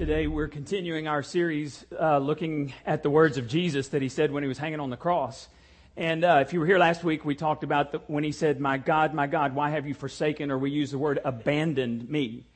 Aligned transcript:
Today 0.00 0.28
we're 0.28 0.48
continuing 0.48 1.08
our 1.08 1.22
series 1.22 1.84
uh, 2.00 2.16
looking 2.16 2.72
at 2.86 3.02
the 3.02 3.10
words 3.10 3.36
of 3.36 3.46
Jesus 3.46 3.88
that 3.88 4.00
he 4.00 4.08
said 4.08 4.32
when 4.32 4.42
he 4.42 4.48
was 4.48 4.56
hanging 4.56 4.80
on 4.80 4.88
the 4.88 4.96
cross. 4.96 5.46
And 5.94 6.24
uh, 6.24 6.38
if 6.40 6.54
you 6.54 6.60
were 6.60 6.64
here 6.64 6.78
last 6.78 7.04
week, 7.04 7.22
we 7.26 7.34
talked 7.34 7.64
about 7.64 7.92
the, 7.92 7.98
when 8.06 8.24
he 8.24 8.32
said, 8.32 8.60
My 8.60 8.78
God, 8.78 9.12
my 9.12 9.26
God, 9.26 9.54
why 9.54 9.68
have 9.68 9.86
you 9.86 9.92
forsaken, 9.92 10.50
or 10.50 10.56
we 10.56 10.70
use 10.70 10.90
the 10.90 10.96
word 10.96 11.20
abandoned 11.22 12.08
me. 12.08 12.46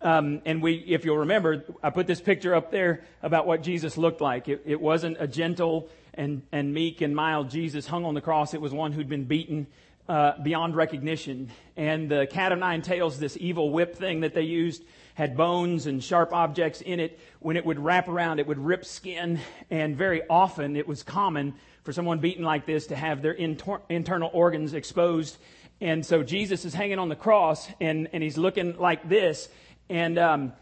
Um, 0.00 0.40
and 0.46 0.62
we, 0.62 0.76
if 0.76 1.04
you'll 1.04 1.18
remember, 1.18 1.62
I 1.82 1.90
put 1.90 2.06
this 2.06 2.22
picture 2.22 2.54
up 2.54 2.70
there 2.70 3.04
about 3.22 3.46
what 3.46 3.62
Jesus 3.62 3.98
looked 3.98 4.22
like. 4.22 4.48
It, 4.48 4.62
it 4.64 4.80
wasn't 4.80 5.18
a 5.20 5.26
gentle 5.26 5.90
and, 6.14 6.40
and 6.52 6.72
meek 6.72 7.02
and 7.02 7.14
mild 7.14 7.50
Jesus 7.50 7.86
hung 7.86 8.06
on 8.06 8.14
the 8.14 8.22
cross. 8.22 8.54
It 8.54 8.62
was 8.62 8.72
one 8.72 8.92
who'd 8.92 9.10
been 9.10 9.26
beaten 9.26 9.66
uh, 10.08 10.40
beyond 10.42 10.74
recognition. 10.74 11.50
And 11.76 12.10
the 12.10 12.26
cat 12.26 12.50
of 12.50 12.58
nine 12.58 12.80
tails, 12.80 13.18
this 13.18 13.36
evil 13.38 13.68
whip 13.68 13.94
thing 13.94 14.20
that 14.20 14.32
they 14.32 14.42
used, 14.44 14.82
had 15.18 15.36
bones 15.36 15.88
and 15.88 16.02
sharp 16.02 16.32
objects 16.32 16.80
in 16.80 17.00
it. 17.00 17.18
When 17.40 17.56
it 17.56 17.66
would 17.66 17.80
wrap 17.80 18.08
around, 18.08 18.38
it 18.38 18.46
would 18.46 18.60
rip 18.60 18.84
skin. 18.84 19.40
And 19.68 19.96
very 19.96 20.22
often 20.30 20.76
it 20.76 20.86
was 20.86 21.02
common 21.02 21.54
for 21.82 21.92
someone 21.92 22.20
beaten 22.20 22.44
like 22.44 22.66
this 22.66 22.86
to 22.86 22.94
have 22.94 23.20
their 23.20 23.32
inter- 23.32 23.80
internal 23.88 24.30
organs 24.32 24.74
exposed. 24.74 25.36
And 25.80 26.06
so 26.06 26.22
Jesus 26.22 26.64
is 26.64 26.72
hanging 26.72 27.00
on 27.00 27.08
the 27.08 27.16
cross 27.16 27.68
and, 27.80 28.08
and 28.12 28.22
he's 28.22 28.38
looking 28.38 28.78
like 28.78 29.08
this. 29.08 29.48
And, 29.90 30.20
um, 30.20 30.52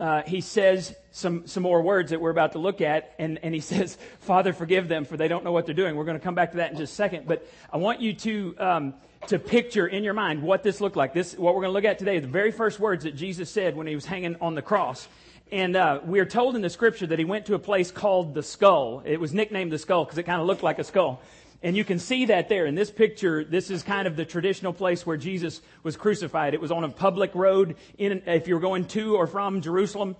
uh, 0.00 0.22
he 0.22 0.40
says 0.40 0.96
some, 1.12 1.46
some 1.46 1.62
more 1.62 1.80
words 1.80 2.10
that 2.10 2.20
we're 2.20 2.30
about 2.30 2.52
to 2.52 2.58
look 2.58 2.80
at, 2.80 3.14
and, 3.18 3.38
and 3.42 3.54
he 3.54 3.60
says, 3.72 3.96
Father, 4.20 4.52
forgive 4.52 4.88
them, 4.88 5.04
for 5.04 5.18
they 5.18 5.28
don't 5.28 5.44
know 5.44 5.52
what 5.52 5.66
they're 5.66 5.74
doing. 5.74 5.94
We're 5.94 6.06
going 6.06 6.18
to 6.18 6.24
come 6.24 6.34
back 6.34 6.52
to 6.52 6.56
that 6.56 6.72
in 6.72 6.78
just 6.78 6.94
a 6.94 6.96
second, 6.96 7.28
but 7.28 7.46
I 7.70 7.76
want 7.76 8.00
you 8.00 8.14
to, 8.14 8.54
um, 8.58 8.94
to 9.26 9.38
picture 9.38 9.86
in 9.86 10.02
your 10.02 10.14
mind 10.14 10.42
what 10.42 10.62
this 10.62 10.80
looked 10.80 10.96
like. 10.96 11.12
This, 11.12 11.36
what 11.36 11.54
we're 11.54 11.62
going 11.62 11.70
to 11.70 11.74
look 11.74 11.84
at 11.84 11.98
today, 11.98 12.16
is 12.16 12.22
the 12.22 12.28
very 12.28 12.52
first 12.52 12.80
words 12.80 13.04
that 13.04 13.14
Jesus 13.14 13.50
said 13.50 13.76
when 13.76 13.86
he 13.86 13.94
was 13.94 14.06
hanging 14.06 14.36
on 14.40 14.54
the 14.54 14.62
cross. 14.62 15.06
And 15.52 15.76
uh, 15.76 16.00
we 16.04 16.20
are 16.20 16.26
told 16.26 16.56
in 16.56 16.62
the 16.62 16.70
scripture 16.70 17.06
that 17.08 17.18
he 17.18 17.24
went 17.24 17.46
to 17.46 17.54
a 17.54 17.58
place 17.58 17.90
called 17.90 18.34
the 18.34 18.42
skull. 18.42 19.02
It 19.04 19.20
was 19.20 19.34
nicknamed 19.34 19.72
the 19.72 19.78
skull 19.78 20.04
because 20.04 20.18
it 20.18 20.22
kind 20.22 20.40
of 20.40 20.46
looked 20.46 20.62
like 20.62 20.78
a 20.78 20.84
skull. 20.84 21.20
And 21.62 21.76
you 21.76 21.84
can 21.84 21.98
see 21.98 22.26
that 22.26 22.48
there 22.48 22.64
in 22.64 22.74
this 22.74 22.90
picture. 22.90 23.44
This 23.44 23.70
is 23.70 23.82
kind 23.82 24.06
of 24.06 24.16
the 24.16 24.24
traditional 24.24 24.72
place 24.72 25.04
where 25.04 25.16
Jesus 25.16 25.60
was 25.82 25.96
crucified. 25.96 26.54
It 26.54 26.60
was 26.60 26.70
on 26.70 26.84
a 26.84 26.88
public 26.88 27.34
road. 27.34 27.76
In, 27.98 28.22
if 28.26 28.48
you 28.48 28.54
were 28.54 28.60
going 28.60 28.86
to 28.86 29.16
or 29.16 29.26
from 29.26 29.60
Jerusalem, 29.60 30.16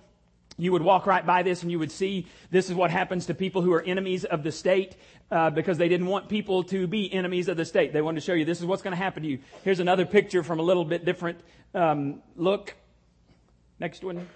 you 0.57 0.71
would 0.71 0.81
walk 0.81 1.05
right 1.05 1.25
by 1.25 1.43
this 1.43 1.61
and 1.63 1.71
you 1.71 1.79
would 1.79 1.91
see 1.91 2.27
this 2.49 2.69
is 2.69 2.75
what 2.75 2.91
happens 2.91 3.25
to 3.27 3.33
people 3.33 3.61
who 3.61 3.73
are 3.73 3.81
enemies 3.81 4.25
of 4.25 4.43
the 4.43 4.51
state 4.51 4.95
uh, 5.31 5.49
because 5.49 5.77
they 5.77 5.87
didn't 5.87 6.07
want 6.07 6.29
people 6.29 6.63
to 6.63 6.87
be 6.87 7.11
enemies 7.13 7.47
of 7.47 7.57
the 7.57 7.65
state. 7.65 7.93
They 7.93 8.01
wanted 8.01 8.19
to 8.19 8.25
show 8.25 8.33
you 8.33 8.45
this 8.45 8.59
is 8.59 8.65
what's 8.65 8.81
going 8.81 8.91
to 8.91 9.01
happen 9.01 9.23
to 9.23 9.29
you. 9.29 9.39
Here's 9.63 9.79
another 9.79 10.05
picture 10.05 10.43
from 10.43 10.59
a 10.59 10.63
little 10.63 10.85
bit 10.85 11.05
different 11.05 11.39
um, 11.73 12.21
look. 12.35 12.75
Next 13.79 14.03
one. 14.03 14.27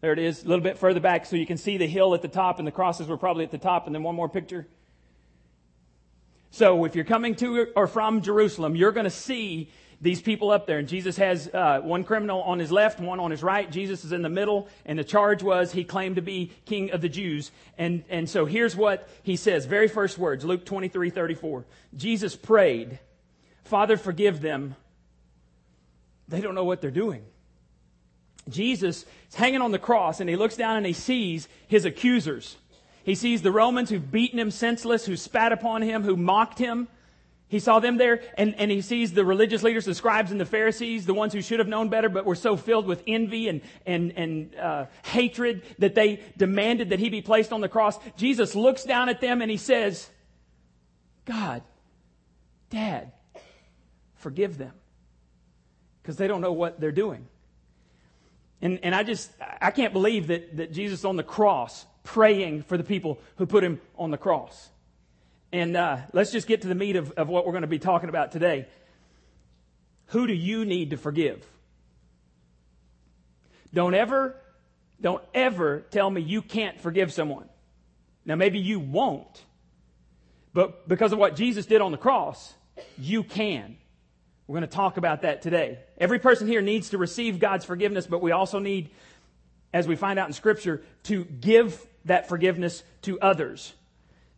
There 0.00 0.12
it 0.12 0.18
is, 0.18 0.44
a 0.44 0.48
little 0.48 0.62
bit 0.62 0.78
further 0.78 1.00
back 1.00 1.26
so 1.26 1.36
you 1.36 1.46
can 1.46 1.56
see 1.56 1.78
the 1.78 1.86
hill 1.86 2.14
at 2.14 2.22
the 2.22 2.28
top 2.28 2.58
and 2.58 2.66
the 2.66 2.72
crosses 2.72 3.06
were 3.08 3.16
probably 3.16 3.44
at 3.44 3.50
the 3.50 3.58
top. 3.58 3.86
And 3.86 3.94
then 3.94 4.02
one 4.02 4.14
more 4.14 4.28
picture. 4.28 4.66
So 6.50 6.84
if 6.84 6.94
you're 6.94 7.04
coming 7.04 7.34
to 7.36 7.68
or 7.74 7.86
from 7.86 8.20
Jerusalem, 8.20 8.76
you're 8.76 8.92
going 8.92 9.04
to 9.04 9.10
see 9.10 9.70
these 10.00 10.20
people 10.20 10.50
up 10.50 10.66
there. 10.66 10.78
And 10.78 10.88
Jesus 10.88 11.16
has 11.16 11.48
uh, 11.52 11.80
one 11.80 12.04
criminal 12.04 12.42
on 12.42 12.58
his 12.58 12.70
left, 12.70 13.00
one 13.00 13.20
on 13.20 13.30
his 13.30 13.42
right. 13.42 13.70
Jesus 13.70 14.04
is 14.04 14.12
in 14.12 14.22
the 14.22 14.28
middle. 14.28 14.68
And 14.84 14.98
the 14.98 15.04
charge 15.04 15.42
was 15.42 15.72
he 15.72 15.84
claimed 15.84 16.16
to 16.16 16.22
be 16.22 16.52
king 16.64 16.90
of 16.90 17.00
the 17.00 17.08
Jews. 17.08 17.50
And, 17.78 18.04
and 18.08 18.28
so 18.28 18.46
here's 18.46 18.76
what 18.76 19.08
he 19.22 19.36
says. 19.36 19.66
Very 19.66 19.88
first 19.88 20.18
words, 20.18 20.44
Luke 20.44 20.64
23, 20.64 21.10
34. 21.10 21.64
Jesus 21.96 22.36
prayed, 22.36 22.98
Father, 23.64 23.96
forgive 23.96 24.40
them. 24.40 24.76
They 26.28 26.40
don't 26.40 26.54
know 26.54 26.64
what 26.64 26.80
they're 26.80 26.90
doing. 26.90 27.24
Jesus 28.48 29.04
is 29.28 29.34
hanging 29.34 29.60
on 29.62 29.72
the 29.72 29.78
cross 29.78 30.20
and 30.20 30.30
he 30.30 30.36
looks 30.36 30.56
down 30.56 30.76
and 30.76 30.86
he 30.86 30.92
sees 30.92 31.48
his 31.66 31.84
accusers. 31.84 32.56
He 33.04 33.14
sees 33.14 33.42
the 33.42 33.52
Romans 33.52 33.90
who've 33.90 34.10
beaten 34.10 34.38
him 34.38 34.50
senseless, 34.50 35.06
who 35.06 35.16
spat 35.16 35.52
upon 35.52 35.82
him, 35.82 36.02
who 36.02 36.16
mocked 36.16 36.58
him. 36.58 36.88
He 37.48 37.60
saw 37.60 37.78
them 37.78 37.96
there, 37.96 38.22
and, 38.36 38.56
and 38.58 38.72
he 38.72 38.80
sees 38.80 39.12
the 39.12 39.24
religious 39.24 39.62
leaders, 39.62 39.84
the 39.84 39.94
scribes 39.94 40.32
and 40.32 40.40
the 40.40 40.46
Pharisees, 40.46 41.06
the 41.06 41.14
ones 41.14 41.32
who 41.32 41.40
should 41.40 41.60
have 41.60 41.68
known 41.68 41.88
better, 41.88 42.08
but 42.08 42.24
were 42.24 42.34
so 42.34 42.56
filled 42.56 42.86
with 42.86 43.04
envy 43.06 43.48
and, 43.48 43.60
and, 43.86 44.12
and 44.16 44.54
uh, 44.56 44.86
hatred 45.04 45.62
that 45.78 45.94
they 45.94 46.20
demanded 46.36 46.90
that 46.90 46.98
he 46.98 47.08
be 47.08 47.22
placed 47.22 47.52
on 47.52 47.60
the 47.60 47.68
cross. 47.68 47.98
Jesus 48.16 48.56
looks 48.56 48.82
down 48.82 49.08
at 49.08 49.20
them 49.20 49.42
and 49.42 49.50
he 49.50 49.58
says, 49.58 50.10
God, 51.24 51.62
Dad, 52.70 53.12
forgive 54.16 54.58
them. 54.58 54.72
Because 56.02 56.16
they 56.16 56.26
don't 56.26 56.40
know 56.40 56.52
what 56.52 56.80
they're 56.80 56.90
doing. 56.90 57.28
And, 58.60 58.80
and 58.82 58.94
I 58.94 59.04
just, 59.04 59.30
I 59.60 59.70
can't 59.70 59.92
believe 59.92 60.28
that, 60.28 60.56
that 60.56 60.72
Jesus 60.72 61.04
on 61.04 61.16
the 61.16 61.22
cross 61.22 61.86
praying 62.02 62.62
for 62.62 62.76
the 62.76 62.84
people 62.84 63.20
who 63.36 63.46
put 63.46 63.62
him 63.62 63.80
on 63.96 64.10
the 64.10 64.18
cross. 64.18 64.70
And 65.52 65.76
uh, 65.76 65.98
let's 66.12 66.32
just 66.32 66.46
get 66.46 66.62
to 66.62 66.68
the 66.68 66.74
meat 66.74 66.96
of, 66.96 67.12
of 67.12 67.28
what 67.28 67.46
we're 67.46 67.52
going 67.52 67.62
to 67.62 67.68
be 67.68 67.78
talking 67.78 68.08
about 68.08 68.32
today. 68.32 68.66
Who 70.06 70.26
do 70.26 70.34
you 70.34 70.64
need 70.64 70.90
to 70.90 70.96
forgive? 70.96 71.44
Don't 73.72 73.94
ever, 73.94 74.36
don't 75.00 75.22
ever 75.34 75.80
tell 75.90 76.10
me 76.10 76.20
you 76.20 76.42
can't 76.42 76.80
forgive 76.80 77.12
someone. 77.12 77.48
Now, 78.24 78.34
maybe 78.34 78.58
you 78.58 78.80
won't, 78.80 79.44
but 80.52 80.88
because 80.88 81.12
of 81.12 81.18
what 81.18 81.36
Jesus 81.36 81.66
did 81.66 81.80
on 81.80 81.92
the 81.92 81.98
cross, 81.98 82.54
you 82.98 83.22
can. 83.22 83.76
We're 84.46 84.54
going 84.54 84.68
to 84.68 84.74
talk 84.74 84.96
about 84.96 85.22
that 85.22 85.42
today. 85.42 85.78
Every 85.98 86.18
person 86.18 86.46
here 86.46 86.62
needs 86.62 86.90
to 86.90 86.98
receive 86.98 87.38
God's 87.38 87.64
forgiveness, 87.64 88.06
but 88.06 88.22
we 88.22 88.32
also 88.32 88.58
need, 88.58 88.90
as 89.72 89.86
we 89.86 89.96
find 89.96 90.18
out 90.18 90.28
in 90.28 90.32
Scripture, 90.32 90.82
to 91.04 91.24
give 91.24 91.84
that 92.04 92.28
forgiveness 92.28 92.82
to 93.02 93.20
others. 93.20 93.74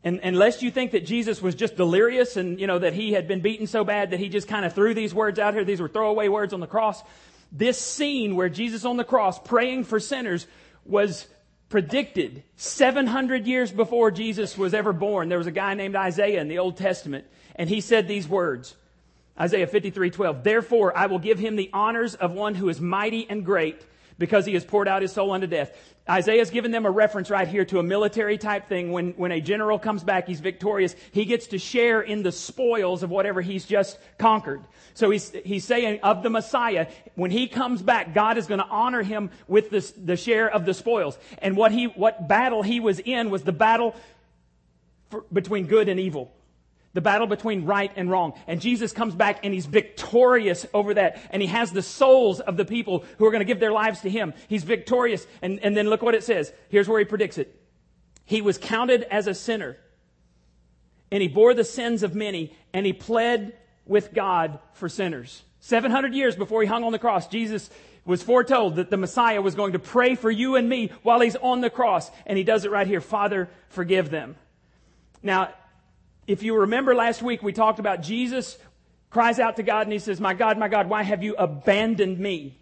And 0.05 0.21
unless 0.23 0.63
you 0.63 0.71
think 0.71 0.93
that 0.93 1.05
Jesus 1.05 1.43
was 1.43 1.55
just 1.55 1.77
delirious 1.77 2.37
and, 2.37 2.61
you 2.61 2.67
know, 2.67 2.79
that 2.79 2.95
he 2.95 3.13
had 3.13 3.27
been 3.27 3.41
beaten 3.41 3.67
so 3.67 3.85
bad 3.85 4.11
that 4.11 4.21
he 4.21 4.29
just 4.29 4.47
kind 4.47 4.65
of 4.65 4.73
threw 4.73 4.95
these 4.95 5.13
words 5.13 5.39
out 5.39 5.55
here, 5.55 5.65
these 5.65 5.81
were 5.81 5.89
throwaway 5.89 6.29
words 6.29 6.53
on 6.53 6.61
the 6.61 6.67
cross. 6.67 7.03
This 7.51 7.81
scene 7.81 8.37
where 8.37 8.49
Jesus 8.49 8.85
on 8.85 8.97
the 8.97 9.05
cross 9.05 9.39
praying 9.39 9.85
for 9.85 9.99
sinners 9.99 10.47
was 10.85 11.27
predicted 11.69 12.45
700 12.57 13.47
years 13.47 13.73
before 13.73 14.11
Jesus 14.11 14.57
was 14.57 14.73
ever 14.73 14.93
born. 14.93 15.29
There 15.29 15.39
was 15.39 15.47
a 15.47 15.53
guy 15.53 15.75
named 15.75 15.97
Isaiah 15.97 16.41
in 16.41 16.49
the 16.49 16.59
Old 16.59 16.77
Testament, 16.77 17.27
and 17.57 17.69
he 17.69 17.81
said 17.81 18.07
these 18.07 18.29
words. 18.29 18.77
Isaiah 19.39 19.67
53, 19.67 20.11
12. 20.11 20.45
Therefore, 20.45 20.97
I 20.97 21.07
will 21.07 21.19
give 21.19 21.39
him 21.39 21.57
the 21.57 21.71
honors 21.73 22.15
of 22.15 22.33
one 22.33 22.55
who 22.55 22.69
is 22.69 22.81
mighty 22.81 23.29
and 23.29 23.45
great 23.45 23.85
because 24.19 24.45
he 24.45 24.55
has 24.55 24.65
poured 24.65 24.89
out 24.89 25.03
his 25.03 25.13
soul 25.13 25.33
unto 25.33 25.47
death. 25.47 25.77
Isaiah's 26.09 26.51
given 26.51 26.71
them 26.71 26.87
a 26.87 26.91
reference 26.91 27.31
right 27.31 27.47
here 27.47 27.65
to 27.67 27.79
a 27.79 27.83
military 27.83 28.39
type 28.39 28.69
thing. 28.69 28.93
When, 28.93 29.13
when 29.13 29.31
a 29.31 29.41
general 29.41 29.79
comes 29.79 30.03
back, 30.03 30.27
he's 30.27 30.41
victorious. 30.41 30.97
He 31.13 31.25
gets 31.27 31.49
to 31.49 31.59
share 31.59 32.01
in 32.01 32.23
the 32.23 32.33
spoils 32.33 33.03
of 33.03 33.11
whatever 33.11 33.43
he's 33.43 33.67
just 33.67 33.99
conquered. 34.17 34.63
So 34.95 35.11
he's, 35.11 35.31
he's 35.45 35.65
saying 35.65 36.01
of 36.03 36.23
the 36.23 36.31
Messiah, 36.31 36.89
when 37.15 37.31
he 37.31 37.47
comes 37.47 37.83
back, 37.83 38.15
God 38.15 38.39
is 38.39 38.47
going 38.47 38.61
to 38.61 38.67
honor 38.67 39.03
him 39.03 39.31
with 39.47 39.71
this, 39.71 39.91
the 39.93 40.17
share 40.17 40.49
of 40.49 40.65
the 40.65 40.75
spoils. 40.75 41.19
And 41.39 41.57
what 41.57 41.73
he, 41.73 41.85
what 41.85 42.27
battle 42.27 42.63
he 42.63 42.81
was 42.81 42.99
in 42.99 43.31
was 43.31 43.43
the 43.43 43.53
battle 43.53 43.95
for, 45.11 45.25
between 45.33 45.67
good 45.67 45.89
and 45.89 46.01
evil 46.01 46.33
the 46.99 47.03
battle 47.03 47.29
between 47.29 47.65
right 47.65 47.93
and 47.95 48.11
wrong. 48.11 48.33
And 48.49 48.61
Jesus 48.61 48.91
comes 48.91 49.15
back 49.15 49.45
and 49.45 49.55
he's 49.55 49.67
victorious 49.67 50.67
over 50.75 50.95
that. 50.95 51.23
And 51.31 51.41
he 51.41 51.47
has 51.47 51.71
the 51.71 51.81
souls 51.81 52.41
of 52.41 52.57
the 52.57 52.65
people 52.65 53.05
who 53.19 53.25
are 53.25 53.31
going 53.31 53.39
to 53.39 53.45
give 53.45 53.61
their 53.61 53.71
lives 53.71 54.01
to 54.01 54.11
him. 54.11 54.35
He's 54.49 54.65
victorious. 54.65 55.25
And, 55.41 55.61
and 55.61 55.77
then 55.77 55.89
look 55.89 56.03
what 56.03 56.17
it 56.17 56.25
says. 56.25 56.53
Here's 56.71 56.89
where 56.89 56.99
he 56.99 57.05
predicts 57.05 57.39
it. 57.39 57.57
He 58.25 58.43
was 58.43 58.59
counted 58.59 59.05
as 59.13 59.29
a 59.29 59.35
sinner. 59.35 59.77
And 61.13 61.23
he 61.23 61.29
bore 61.29 61.55
the 61.55 61.63
sins 61.63 62.03
of 62.03 62.17
many. 62.17 62.53
And 62.73 62.85
he 62.85 62.93
pled 62.93 63.53
with 63.87 64.13
God 64.13 64.59
for 64.73 64.89
sinners. 64.89 65.45
700 65.61 66.15
years 66.15 66.35
before 66.35 66.63
he 66.63 66.67
hung 66.67 66.83
on 66.83 66.91
the 66.91 66.99
cross, 66.99 67.29
Jesus 67.29 67.71
was 68.05 68.25
foretold 68.25 68.75
that 68.75 68.91
the 68.91 68.97
Messiah 68.97 69.41
was 69.41 69.55
going 69.55 69.75
to 69.75 69.79
pray 69.79 70.17
for 70.17 70.33
you 70.33 70.57
and 70.57 70.69
me 70.69 70.91
while 71.05 71.21
he's 71.21 71.37
on 71.37 71.61
the 71.61 71.71
cross. 71.71 72.11
And 72.27 72.37
he 72.37 72.43
does 72.43 72.65
it 72.65 72.73
right 72.73 72.89
here. 72.89 73.01
Father, 73.01 73.49
forgive 73.69 74.11
them. 74.11 74.35
Now, 75.23 75.55
if 76.29 76.43
you 76.43 76.55
remember 76.55 76.95
last 76.95 77.23
week, 77.23 77.43
we 77.43 77.53
talked 77.53 77.81
about 77.81 78.03
Jesus 78.03 78.59
cries 79.11 79.39
out 79.39 79.57
to 79.57 79.63
God 79.63 79.87
and 79.87 79.93
he 79.93 79.99
says, 79.99 80.21
My 80.21 80.35
God, 80.35 80.59
my 80.59 80.69
God, 80.69 80.89
why 80.89 81.03
have 81.03 81.23
you 81.23 81.35
abandoned 81.37 82.19
me? 82.19 82.59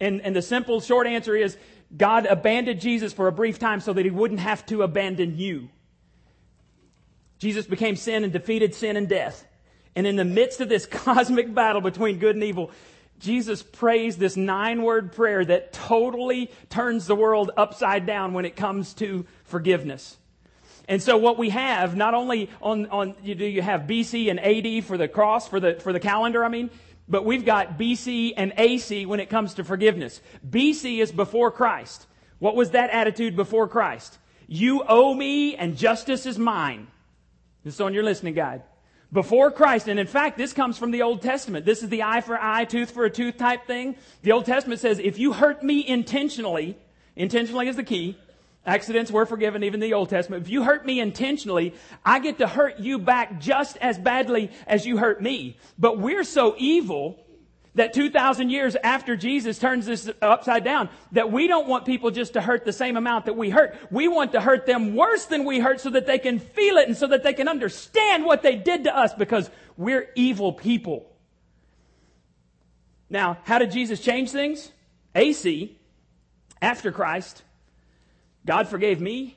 And, 0.00 0.20
and 0.22 0.34
the 0.34 0.40
simple 0.40 0.80
short 0.80 1.08
answer 1.08 1.34
is 1.34 1.56
God 1.96 2.26
abandoned 2.26 2.80
Jesus 2.80 3.12
for 3.12 3.26
a 3.26 3.32
brief 3.32 3.58
time 3.58 3.80
so 3.80 3.92
that 3.92 4.04
he 4.04 4.10
wouldn't 4.10 4.40
have 4.40 4.64
to 4.66 4.82
abandon 4.82 5.36
you. 5.36 5.68
Jesus 7.38 7.66
became 7.66 7.96
sin 7.96 8.22
and 8.22 8.32
defeated 8.32 8.72
sin 8.72 8.96
and 8.96 9.08
death. 9.08 9.44
And 9.96 10.06
in 10.06 10.14
the 10.14 10.24
midst 10.24 10.60
of 10.60 10.68
this 10.68 10.86
cosmic 10.90 11.52
battle 11.52 11.80
between 11.80 12.20
good 12.20 12.36
and 12.36 12.44
evil, 12.44 12.70
Jesus 13.18 13.64
prays 13.64 14.16
this 14.16 14.36
nine 14.36 14.82
word 14.82 15.12
prayer 15.12 15.44
that 15.44 15.72
totally 15.72 16.52
turns 16.70 17.06
the 17.06 17.16
world 17.16 17.50
upside 17.56 18.06
down 18.06 18.32
when 18.32 18.44
it 18.44 18.54
comes 18.54 18.94
to 18.94 19.26
forgiveness. 19.42 20.16
And 20.88 21.02
so 21.02 21.16
what 21.16 21.38
we 21.38 21.50
have, 21.50 21.96
not 21.96 22.14
only 22.14 22.50
on, 22.60 22.86
on 22.86 23.14
you 23.22 23.34
do 23.34 23.44
you 23.44 23.62
have 23.62 23.82
BC 23.82 24.30
and 24.30 24.40
AD 24.40 24.84
for 24.84 24.98
the 24.98 25.08
cross, 25.08 25.48
for 25.48 25.60
the, 25.60 25.74
for 25.74 25.92
the 25.92 26.00
calendar, 26.00 26.44
I 26.44 26.48
mean, 26.48 26.70
but 27.08 27.24
we've 27.24 27.44
got 27.44 27.78
BC 27.78 28.34
and 28.36 28.52
AC 28.56 29.06
when 29.06 29.20
it 29.20 29.28
comes 29.30 29.54
to 29.54 29.64
forgiveness. 29.64 30.20
BC 30.48 31.00
is 31.00 31.12
before 31.12 31.50
Christ. 31.50 32.06
What 32.38 32.56
was 32.56 32.70
that 32.70 32.90
attitude 32.90 33.36
before 33.36 33.68
Christ? 33.68 34.18
You 34.48 34.82
owe 34.86 35.14
me 35.14 35.54
and 35.56 35.76
justice 35.76 36.26
is 36.26 36.38
mine. 36.38 36.88
This 37.64 37.74
is 37.74 37.80
on 37.80 37.94
your 37.94 38.02
listening 38.02 38.34
guide. 38.34 38.62
Before 39.12 39.50
Christ, 39.50 39.88
and 39.88 40.00
in 40.00 40.06
fact, 40.06 40.38
this 40.38 40.54
comes 40.54 40.78
from 40.78 40.90
the 40.90 41.02
Old 41.02 41.20
Testament. 41.20 41.66
This 41.66 41.82
is 41.82 41.90
the 41.90 42.02
eye 42.02 42.22
for 42.22 42.38
eye, 42.40 42.64
tooth 42.64 42.90
for 42.90 43.04
a 43.04 43.10
tooth 43.10 43.36
type 43.36 43.66
thing. 43.66 43.96
The 44.22 44.32
Old 44.32 44.46
Testament 44.46 44.80
says, 44.80 44.98
if 44.98 45.18
you 45.18 45.34
hurt 45.34 45.62
me 45.62 45.86
intentionally, 45.86 46.78
intentionally 47.14 47.68
is 47.68 47.76
the 47.76 47.84
key, 47.84 48.16
Accidents 48.64 49.10
were 49.10 49.26
forgiven 49.26 49.64
even 49.64 49.82
in 49.82 49.88
the 49.88 49.94
Old 49.94 50.08
Testament. 50.08 50.44
If 50.44 50.48
you 50.48 50.62
hurt 50.62 50.86
me 50.86 51.00
intentionally, 51.00 51.74
I 52.04 52.20
get 52.20 52.38
to 52.38 52.46
hurt 52.46 52.78
you 52.78 52.98
back 52.98 53.40
just 53.40 53.76
as 53.78 53.98
badly 53.98 54.52
as 54.66 54.86
you 54.86 54.98
hurt 54.98 55.20
me. 55.20 55.56
But 55.78 55.98
we're 55.98 56.22
so 56.22 56.54
evil 56.56 57.18
that 57.74 57.92
2,000 57.92 58.50
years 58.50 58.76
after 58.76 59.16
Jesus 59.16 59.58
turns 59.58 59.86
this 59.86 60.08
upside 60.20 60.62
down, 60.62 60.90
that 61.12 61.32
we 61.32 61.48
don't 61.48 61.66
want 61.66 61.86
people 61.86 62.10
just 62.10 62.34
to 62.34 62.40
hurt 62.40 62.64
the 62.64 62.72
same 62.72 62.96
amount 62.96 63.24
that 63.24 63.36
we 63.36 63.50
hurt. 63.50 63.74
We 63.90 64.08
want 64.08 64.32
to 64.32 64.40
hurt 64.40 64.66
them 64.66 64.94
worse 64.94 65.24
than 65.24 65.44
we 65.44 65.58
hurt 65.58 65.80
so 65.80 65.90
that 65.90 66.06
they 66.06 66.18
can 66.18 66.38
feel 66.38 66.76
it 66.76 66.86
and 66.86 66.96
so 66.96 67.06
that 67.08 67.22
they 67.22 67.32
can 67.32 67.48
understand 67.48 68.24
what 68.24 68.42
they 68.42 68.56
did 68.56 68.84
to 68.84 68.96
us 68.96 69.14
because 69.14 69.50
we're 69.76 70.08
evil 70.14 70.52
people. 70.52 71.08
Now, 73.08 73.38
how 73.44 73.58
did 73.58 73.70
Jesus 73.72 74.00
change 74.00 74.30
things? 74.30 74.70
AC, 75.14 75.78
after 76.60 76.92
Christ, 76.92 77.42
God 78.44 78.68
forgave 78.68 79.00
me, 79.00 79.36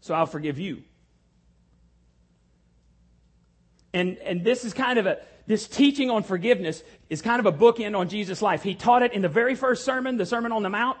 so 0.00 0.14
I'll 0.14 0.26
forgive 0.26 0.58
you. 0.58 0.82
And, 3.92 4.18
and 4.18 4.44
this 4.44 4.64
is 4.64 4.72
kind 4.74 4.98
of 4.98 5.06
a, 5.06 5.18
this 5.46 5.66
teaching 5.66 6.10
on 6.10 6.22
forgiveness 6.22 6.82
is 7.08 7.22
kind 7.22 7.40
of 7.40 7.46
a 7.46 7.52
bookend 7.52 7.96
on 7.96 8.08
Jesus' 8.08 8.42
life. 8.42 8.62
He 8.62 8.74
taught 8.74 9.02
it 9.02 9.12
in 9.12 9.22
the 9.22 9.28
very 9.28 9.54
first 9.54 9.84
sermon, 9.84 10.16
the 10.16 10.26
Sermon 10.26 10.52
on 10.52 10.62
the 10.62 10.70
Mount, 10.70 10.98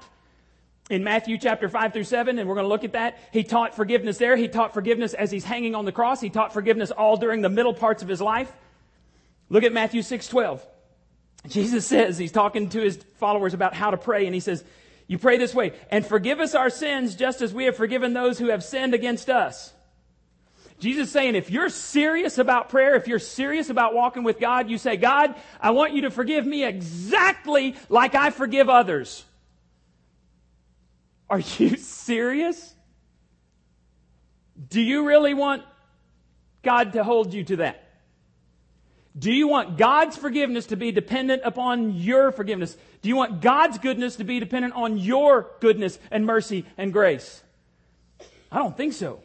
in 0.90 1.04
Matthew 1.04 1.36
chapter 1.36 1.68
5 1.68 1.92
through 1.92 2.04
7, 2.04 2.38
and 2.38 2.48
we're 2.48 2.54
going 2.54 2.64
to 2.64 2.68
look 2.68 2.84
at 2.84 2.92
that. 2.92 3.18
He 3.30 3.44
taught 3.44 3.74
forgiveness 3.74 4.16
there. 4.16 4.36
He 4.36 4.48
taught 4.48 4.72
forgiveness 4.72 5.12
as 5.12 5.30
he's 5.30 5.44
hanging 5.44 5.74
on 5.74 5.84
the 5.84 5.92
cross. 5.92 6.20
He 6.20 6.30
taught 6.30 6.54
forgiveness 6.54 6.90
all 6.90 7.18
during 7.18 7.42
the 7.42 7.50
middle 7.50 7.74
parts 7.74 8.02
of 8.02 8.08
his 8.08 8.22
life. 8.22 8.50
Look 9.50 9.64
at 9.64 9.72
Matthew 9.72 10.00
6 10.00 10.28
12. 10.28 10.66
Jesus 11.46 11.86
says, 11.86 12.18
he's 12.18 12.32
talking 12.32 12.68
to 12.70 12.80
his 12.80 12.96
followers 13.18 13.54
about 13.54 13.74
how 13.74 13.90
to 13.90 13.96
pray, 13.96 14.26
and 14.26 14.34
he 14.34 14.40
says, 14.40 14.64
you 15.08 15.18
pray 15.18 15.38
this 15.38 15.54
way, 15.54 15.72
and 15.90 16.06
forgive 16.06 16.38
us 16.38 16.54
our 16.54 16.68
sins 16.68 17.16
just 17.16 17.40
as 17.40 17.52
we 17.52 17.64
have 17.64 17.76
forgiven 17.76 18.12
those 18.12 18.38
who 18.38 18.50
have 18.50 18.62
sinned 18.62 18.92
against 18.92 19.30
us. 19.30 19.72
Jesus 20.78 21.10
saying, 21.10 21.34
if 21.34 21.50
you're 21.50 21.70
serious 21.70 22.38
about 22.38 22.68
prayer, 22.68 22.94
if 22.94 23.08
you're 23.08 23.18
serious 23.18 23.70
about 23.70 23.94
walking 23.94 24.22
with 24.22 24.38
God, 24.38 24.70
you 24.70 24.78
say, 24.78 24.96
God, 24.96 25.34
I 25.60 25.70
want 25.72 25.94
you 25.94 26.02
to 26.02 26.10
forgive 26.10 26.46
me 26.46 26.62
exactly 26.62 27.74
like 27.88 28.14
I 28.14 28.30
forgive 28.30 28.68
others. 28.68 29.24
Are 31.28 31.40
you 31.40 31.76
serious? 31.76 32.74
Do 34.68 34.80
you 34.80 35.06
really 35.06 35.34
want 35.34 35.62
God 36.62 36.92
to 36.92 37.02
hold 37.02 37.32
you 37.32 37.44
to 37.44 37.56
that? 37.56 37.87
Do 39.18 39.32
you 39.32 39.48
want 39.48 39.76
God's 39.78 40.16
forgiveness 40.16 40.66
to 40.66 40.76
be 40.76 40.92
dependent 40.92 41.42
upon 41.44 41.96
your 41.96 42.30
forgiveness? 42.30 42.76
Do 43.02 43.08
you 43.08 43.16
want 43.16 43.40
God's 43.40 43.78
goodness 43.78 44.16
to 44.16 44.24
be 44.24 44.38
dependent 44.38 44.74
on 44.74 44.96
your 44.96 45.50
goodness 45.60 45.98
and 46.10 46.24
mercy 46.24 46.64
and 46.76 46.92
grace? 46.92 47.42
I 48.52 48.58
don't 48.58 48.76
think 48.76 48.92
so. 48.92 49.20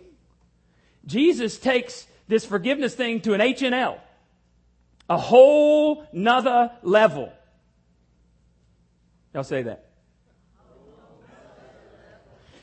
Jesus 1.06 1.58
takes 1.58 2.08
this 2.28 2.46
forgiveness 2.46 2.96
thing 2.96 3.22
to 3.22 3.34
an 3.34 3.42
H 3.42 3.62
and 3.62 3.76
L, 3.76 4.02
a 5.10 5.18
whole 5.18 6.08
nother 6.12 6.72
level. 6.82 7.32
Y'all 9.34 9.44
say 9.44 9.64
that. 9.64 9.90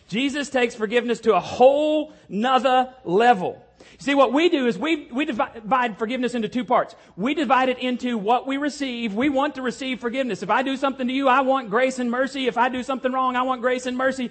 Jesus 0.09 0.51
takes 0.51 0.75
forgiveness 0.75 1.21
to 1.21 1.35
a 1.37 1.41
whole 1.41 2.13
nother 2.29 2.93
level. 3.05 3.65
See, 3.99 4.15
what 4.15 4.33
we 4.33 4.49
do 4.49 4.67
is 4.67 4.79
we, 4.79 5.09
we 5.13 5.25
divide 5.25 5.99
forgiveness 5.99 6.35
into 6.35 6.49
two 6.49 6.65
parts. 6.65 6.95
We 7.17 7.35
divide 7.35 7.69
it 7.69 7.79
into 7.79 8.17
what 8.17 8.47
we 8.47 8.57
receive. 8.57 9.15
We 9.15 9.29
want 9.29 9.57
to 9.57 9.63
receive 9.63 10.01
forgiveness. 10.01 10.43
If 10.43 10.51
I 10.51 10.63
do 10.63 10.77
something 10.77 11.07
to 11.07 11.13
you, 11.13 11.29
I 11.29 11.43
want 11.43 11.71
grace 11.71 11.99
and 11.99 12.11
mercy. 12.11 12.47
If 12.47 12.57
I 12.57 12.69
do 12.69 12.83
something 12.83 13.13
wrong, 13.13 13.37
I 13.37 13.43
want 13.43 13.61
grace 13.61 13.87
and 13.87 13.97
mercy. 13.97 14.31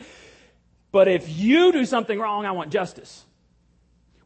But 0.92 1.08
if 1.08 1.30
you 1.30 1.72
do 1.72 1.86
something 1.86 2.20
wrong, 2.20 2.46
I 2.46 2.52
want 2.52 2.72
justice. 2.72 3.26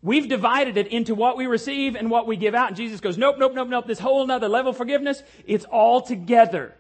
We've 0.02 0.28
divided 0.28 0.78
it 0.78 0.88
into 0.88 1.16
what 1.16 1.38
we 1.38 1.48
receive 1.48 1.96
and 1.96 2.12
what 2.12 2.28
we 2.28 2.36
give 2.36 2.56
out. 2.56 2.68
And 2.70 2.78
Jesus 2.78 3.00
goes, 3.00 3.18
nope, 3.18 3.38
nope, 3.40 3.54
nope, 3.54 3.70
nope. 3.70 3.88
This 3.88 4.00
whole 4.00 4.30
other 4.30 4.50
level 4.50 4.72
of 4.72 4.78
forgiveness, 4.78 5.24
it's 5.46 5.66
all 5.66 6.02
together 6.02 6.76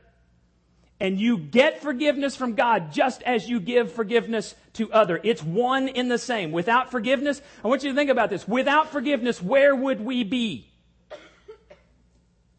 and 1.00 1.20
you 1.20 1.38
get 1.38 1.82
forgiveness 1.82 2.36
from 2.36 2.54
God 2.54 2.92
just 2.92 3.22
as 3.24 3.50
you 3.50 3.60
give 3.60 3.92
forgiveness 3.92 4.56
to 4.74 4.92
other. 4.92 5.20
It's 5.24 5.44
one 5.44 5.88
in 5.88 6.08
the 6.08 6.18
same. 6.18 6.52
Without 6.52 6.92
forgiveness, 6.92 7.42
I 7.64 7.68
want 7.68 7.84
you 7.84 7.90
to 7.90 7.96
think 7.96 8.10
about 8.10 8.30
this. 8.30 8.48
Without 8.48 8.92
forgiveness, 8.92 9.42
where 9.42 9.76
would 9.76 10.02
we 10.02 10.24
be? 10.24 10.70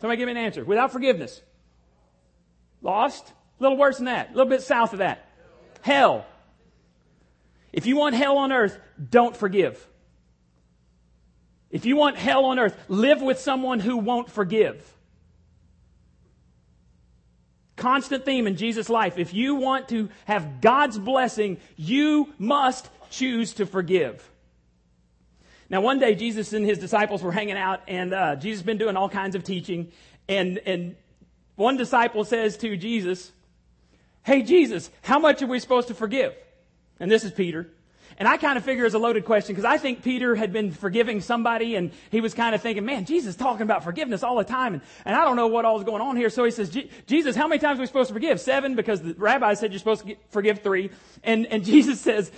Somebody 0.00 0.18
give 0.18 0.26
me 0.26 0.32
an 0.32 0.38
answer. 0.38 0.64
Without 0.64 0.92
forgiveness. 0.92 1.40
Lost? 2.82 3.26
A 3.58 3.62
little 3.62 3.78
worse 3.78 3.96
than 3.96 4.06
that. 4.06 4.28
A 4.28 4.32
little 4.32 4.50
bit 4.50 4.62
south 4.62 4.92
of 4.92 4.98
that. 4.98 5.28
Hell. 5.80 6.26
If 7.72 7.86
you 7.86 7.96
want 7.96 8.14
hell 8.14 8.38
on 8.38 8.52
earth, 8.52 8.78
don't 9.10 9.36
forgive. 9.36 9.84
If 11.70 11.86
you 11.86 11.96
want 11.96 12.16
hell 12.16 12.44
on 12.44 12.58
earth, 12.58 12.76
live 12.88 13.22
with 13.22 13.40
someone 13.40 13.80
who 13.80 13.96
won't 13.96 14.30
forgive 14.30 14.93
constant 17.76 18.24
theme 18.24 18.46
in 18.46 18.56
Jesus' 18.56 18.88
life. 18.88 19.18
If 19.18 19.34
you 19.34 19.56
want 19.56 19.88
to 19.88 20.08
have 20.26 20.60
God's 20.60 20.98
blessing, 20.98 21.58
you 21.76 22.32
must 22.38 22.88
choose 23.10 23.54
to 23.54 23.66
forgive. 23.66 24.30
Now, 25.70 25.80
one 25.80 25.98
day, 25.98 26.14
Jesus 26.14 26.52
and 26.52 26.64
his 26.64 26.78
disciples 26.78 27.22
were 27.22 27.32
hanging 27.32 27.56
out, 27.56 27.80
and 27.88 28.12
uh, 28.12 28.36
Jesus 28.36 28.60
has 28.60 28.66
been 28.66 28.78
doing 28.78 28.96
all 28.96 29.08
kinds 29.08 29.34
of 29.34 29.44
teaching. 29.44 29.90
And, 30.28 30.58
and 30.58 30.96
one 31.56 31.76
disciple 31.76 32.24
says 32.24 32.56
to 32.58 32.76
Jesus, 32.76 33.32
Hey, 34.22 34.42
Jesus, 34.42 34.90
how 35.02 35.18
much 35.18 35.42
are 35.42 35.46
we 35.46 35.58
supposed 35.58 35.88
to 35.88 35.94
forgive? 35.94 36.34
And 37.00 37.10
this 37.10 37.24
is 37.24 37.32
Peter. 37.32 37.68
And 38.18 38.28
I 38.28 38.36
kind 38.36 38.56
of 38.56 38.64
figure 38.64 38.84
it's 38.84 38.94
a 38.94 38.98
loaded 38.98 39.24
question 39.24 39.54
because 39.54 39.64
I 39.64 39.78
think 39.78 40.02
Peter 40.02 40.34
had 40.34 40.52
been 40.52 40.70
forgiving 40.70 41.20
somebody 41.20 41.74
and 41.76 41.92
he 42.10 42.20
was 42.20 42.34
kind 42.34 42.54
of 42.54 42.62
thinking, 42.62 42.84
man, 42.84 43.04
Jesus 43.04 43.36
talking 43.36 43.62
about 43.62 43.84
forgiveness 43.84 44.22
all 44.22 44.36
the 44.36 44.44
time. 44.44 44.74
And, 44.74 44.82
and 45.04 45.16
I 45.16 45.24
don't 45.24 45.36
know 45.36 45.48
what 45.48 45.64
all 45.64 45.78
is 45.78 45.84
going 45.84 46.02
on 46.02 46.16
here. 46.16 46.30
So 46.30 46.44
he 46.44 46.50
says, 46.50 46.76
Jesus, 47.06 47.36
how 47.36 47.48
many 47.48 47.58
times 47.58 47.78
are 47.78 47.82
we 47.82 47.86
supposed 47.86 48.08
to 48.08 48.14
forgive? 48.14 48.40
Seven 48.40 48.74
because 48.74 49.02
the 49.02 49.14
rabbi 49.14 49.54
said 49.54 49.72
you're 49.72 49.78
supposed 49.78 50.06
to 50.06 50.16
forgive 50.30 50.60
three. 50.60 50.90
And, 51.22 51.46
and 51.46 51.64
Jesus 51.64 52.00
says, 52.00 52.30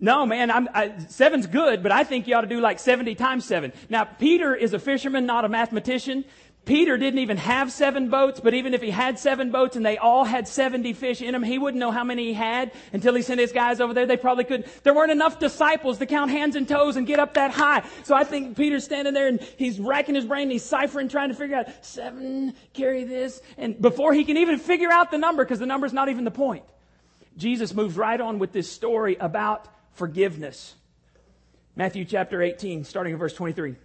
no, 0.00 0.24
man, 0.26 0.50
I, 0.50 0.96
seven's 1.08 1.48
good, 1.48 1.82
but 1.82 1.90
I 1.90 2.04
think 2.04 2.28
you 2.28 2.36
ought 2.36 2.42
to 2.42 2.46
do 2.46 2.60
like 2.60 2.78
70 2.78 3.16
times 3.16 3.44
seven. 3.44 3.72
Now, 3.88 4.04
Peter 4.04 4.54
is 4.54 4.72
a 4.72 4.78
fisherman, 4.78 5.26
not 5.26 5.44
a 5.44 5.48
mathematician. 5.48 6.24
Peter 6.68 6.98
didn't 6.98 7.20
even 7.20 7.38
have 7.38 7.72
seven 7.72 8.10
boats, 8.10 8.40
but 8.40 8.52
even 8.52 8.74
if 8.74 8.82
he 8.82 8.90
had 8.90 9.18
seven 9.18 9.50
boats 9.50 9.74
and 9.74 9.86
they 9.86 9.96
all 9.96 10.22
had 10.22 10.46
70 10.46 10.92
fish 10.92 11.22
in 11.22 11.32
them, 11.32 11.42
he 11.42 11.56
wouldn't 11.56 11.80
know 11.80 11.90
how 11.90 12.04
many 12.04 12.26
he 12.26 12.34
had 12.34 12.72
until 12.92 13.14
he 13.14 13.22
sent 13.22 13.40
his 13.40 13.52
guys 13.52 13.80
over 13.80 13.94
there. 13.94 14.04
They 14.04 14.18
probably 14.18 14.44
couldn't. 14.44 14.66
There 14.84 14.92
weren't 14.92 15.10
enough 15.10 15.38
disciples 15.38 15.96
to 15.96 16.04
count 16.04 16.30
hands 16.30 16.56
and 16.56 16.68
toes 16.68 16.96
and 16.96 17.06
get 17.06 17.20
up 17.20 17.32
that 17.34 17.52
high. 17.52 17.84
So 18.04 18.14
I 18.14 18.24
think 18.24 18.54
Peter's 18.54 18.84
standing 18.84 19.14
there 19.14 19.28
and 19.28 19.40
he's 19.56 19.80
racking 19.80 20.14
his 20.14 20.26
brain, 20.26 20.42
and 20.42 20.52
he's 20.52 20.62
ciphering, 20.62 21.08
trying 21.08 21.30
to 21.30 21.34
figure 21.34 21.56
out 21.56 21.68
seven, 21.80 22.52
carry 22.74 23.04
this. 23.04 23.40
And 23.56 23.80
before 23.80 24.12
he 24.12 24.24
can 24.24 24.36
even 24.36 24.58
figure 24.58 24.92
out 24.92 25.10
the 25.10 25.16
number, 25.16 25.46
because 25.46 25.60
the 25.60 25.64
number's 25.64 25.94
not 25.94 26.10
even 26.10 26.24
the 26.24 26.30
point, 26.30 26.64
Jesus 27.38 27.72
moves 27.72 27.96
right 27.96 28.20
on 28.20 28.38
with 28.38 28.52
this 28.52 28.70
story 28.70 29.16
about 29.18 29.66
forgiveness. 29.94 30.74
Matthew 31.76 32.04
chapter 32.04 32.42
18, 32.42 32.84
starting 32.84 33.14
in 33.14 33.18
verse 33.18 33.32
23. 33.32 33.76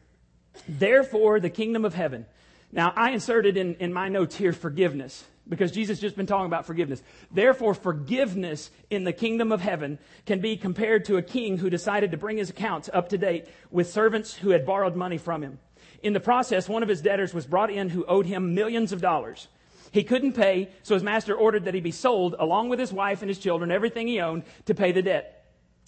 Therefore, 0.68 1.40
the 1.40 1.50
kingdom 1.50 1.86
of 1.86 1.94
heaven 1.94 2.26
now, 2.74 2.92
I 2.96 3.12
inserted 3.12 3.56
in, 3.56 3.76
in 3.76 3.94
my 3.94 4.10
notes 4.10 4.36
here 4.36 4.52
forgiveness 4.52 5.24
because 5.48 5.72
Jesus 5.72 6.00
just 6.00 6.16
been 6.16 6.26
talking 6.26 6.48
about 6.48 6.66
forgiveness. 6.66 7.04
Therefore, 7.32 7.76
forgiveness 7.76 8.72
in 8.90 9.04
the 9.04 9.14
kingdom 9.14 9.52
of 9.52 9.62
heaven 9.62 10.00
can 10.26 10.40
be 10.40 10.58
compared 10.58 11.06
to 11.06 11.18
a 11.18 11.22
king 11.22 11.60
who 11.60 11.70
decided 11.70 12.12
to 12.12 12.18
bring 12.18 12.38
his 12.38 12.50
accounts 12.50 12.90
up 12.92 13.10
to 13.10 13.18
date 13.18 13.48
with 13.70 13.92
servants 13.92 14.34
who 14.34 14.50
had 14.50 14.66
borrowed 14.66 14.96
money 14.96 15.20
from 15.20 15.44
him. 15.44 15.60
In 16.02 16.14
the 16.14 16.20
process, 16.20 16.68
one 16.68 16.82
of 16.82 16.90
his 16.90 17.02
debtors 17.02 17.32
was 17.32 17.46
brought 17.46 17.70
in 17.70 17.90
who 17.90 18.06
owed 18.06 18.26
him 18.26 18.56
millions 18.56 18.92
of 18.92 19.02
dollars. 19.02 19.48
He 19.92 20.04
couldn't 20.04 20.34
pay, 20.34 20.70
so 20.82 20.96
his 20.96 21.04
master 21.04 21.36
ordered 21.36 21.66
that 21.66 21.76
he 21.76 21.82
be 21.82 21.92
sold 21.92 22.36
along 22.40 22.70
with 22.70 22.80
his 22.80 22.92
wife 22.92 23.22
and 23.22 23.30
his 23.30 23.38
children, 23.38 23.70
everything 23.70 24.08
he 24.08 24.20
owned, 24.20 24.44
to 24.66 24.74
pay 24.74 24.92
the 24.92 25.04
debt. 25.04 25.46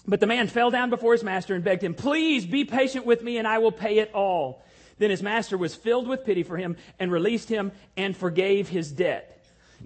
But 0.07 0.19
the 0.19 0.27
man 0.27 0.47
fell 0.47 0.69
down 0.69 0.91
before 0.91 1.13
his 1.13 1.23
master 1.23 1.55
and 1.55 1.63
begged 1.63 1.83
him, 1.83 1.95
Please 1.95 2.45
be 2.45 2.63
patient 2.63 3.07
with 3.07 3.23
me 3.23 3.39
and 3.39 3.47
I 3.47 3.57
will 3.57 3.71
pay 3.71 3.97
it 3.97 4.11
all. 4.13 4.63
Then 4.97 5.09
his 5.09 5.23
master 5.23 5.57
was 5.57 5.75
filled 5.75 6.07
with 6.07 6.25
pity 6.25 6.43
for 6.43 6.57
him 6.57 6.77
and 6.99 7.11
released 7.11 7.49
him 7.49 7.71
and 7.97 8.15
forgave 8.15 8.69
his 8.69 8.91
debt. 8.91 9.31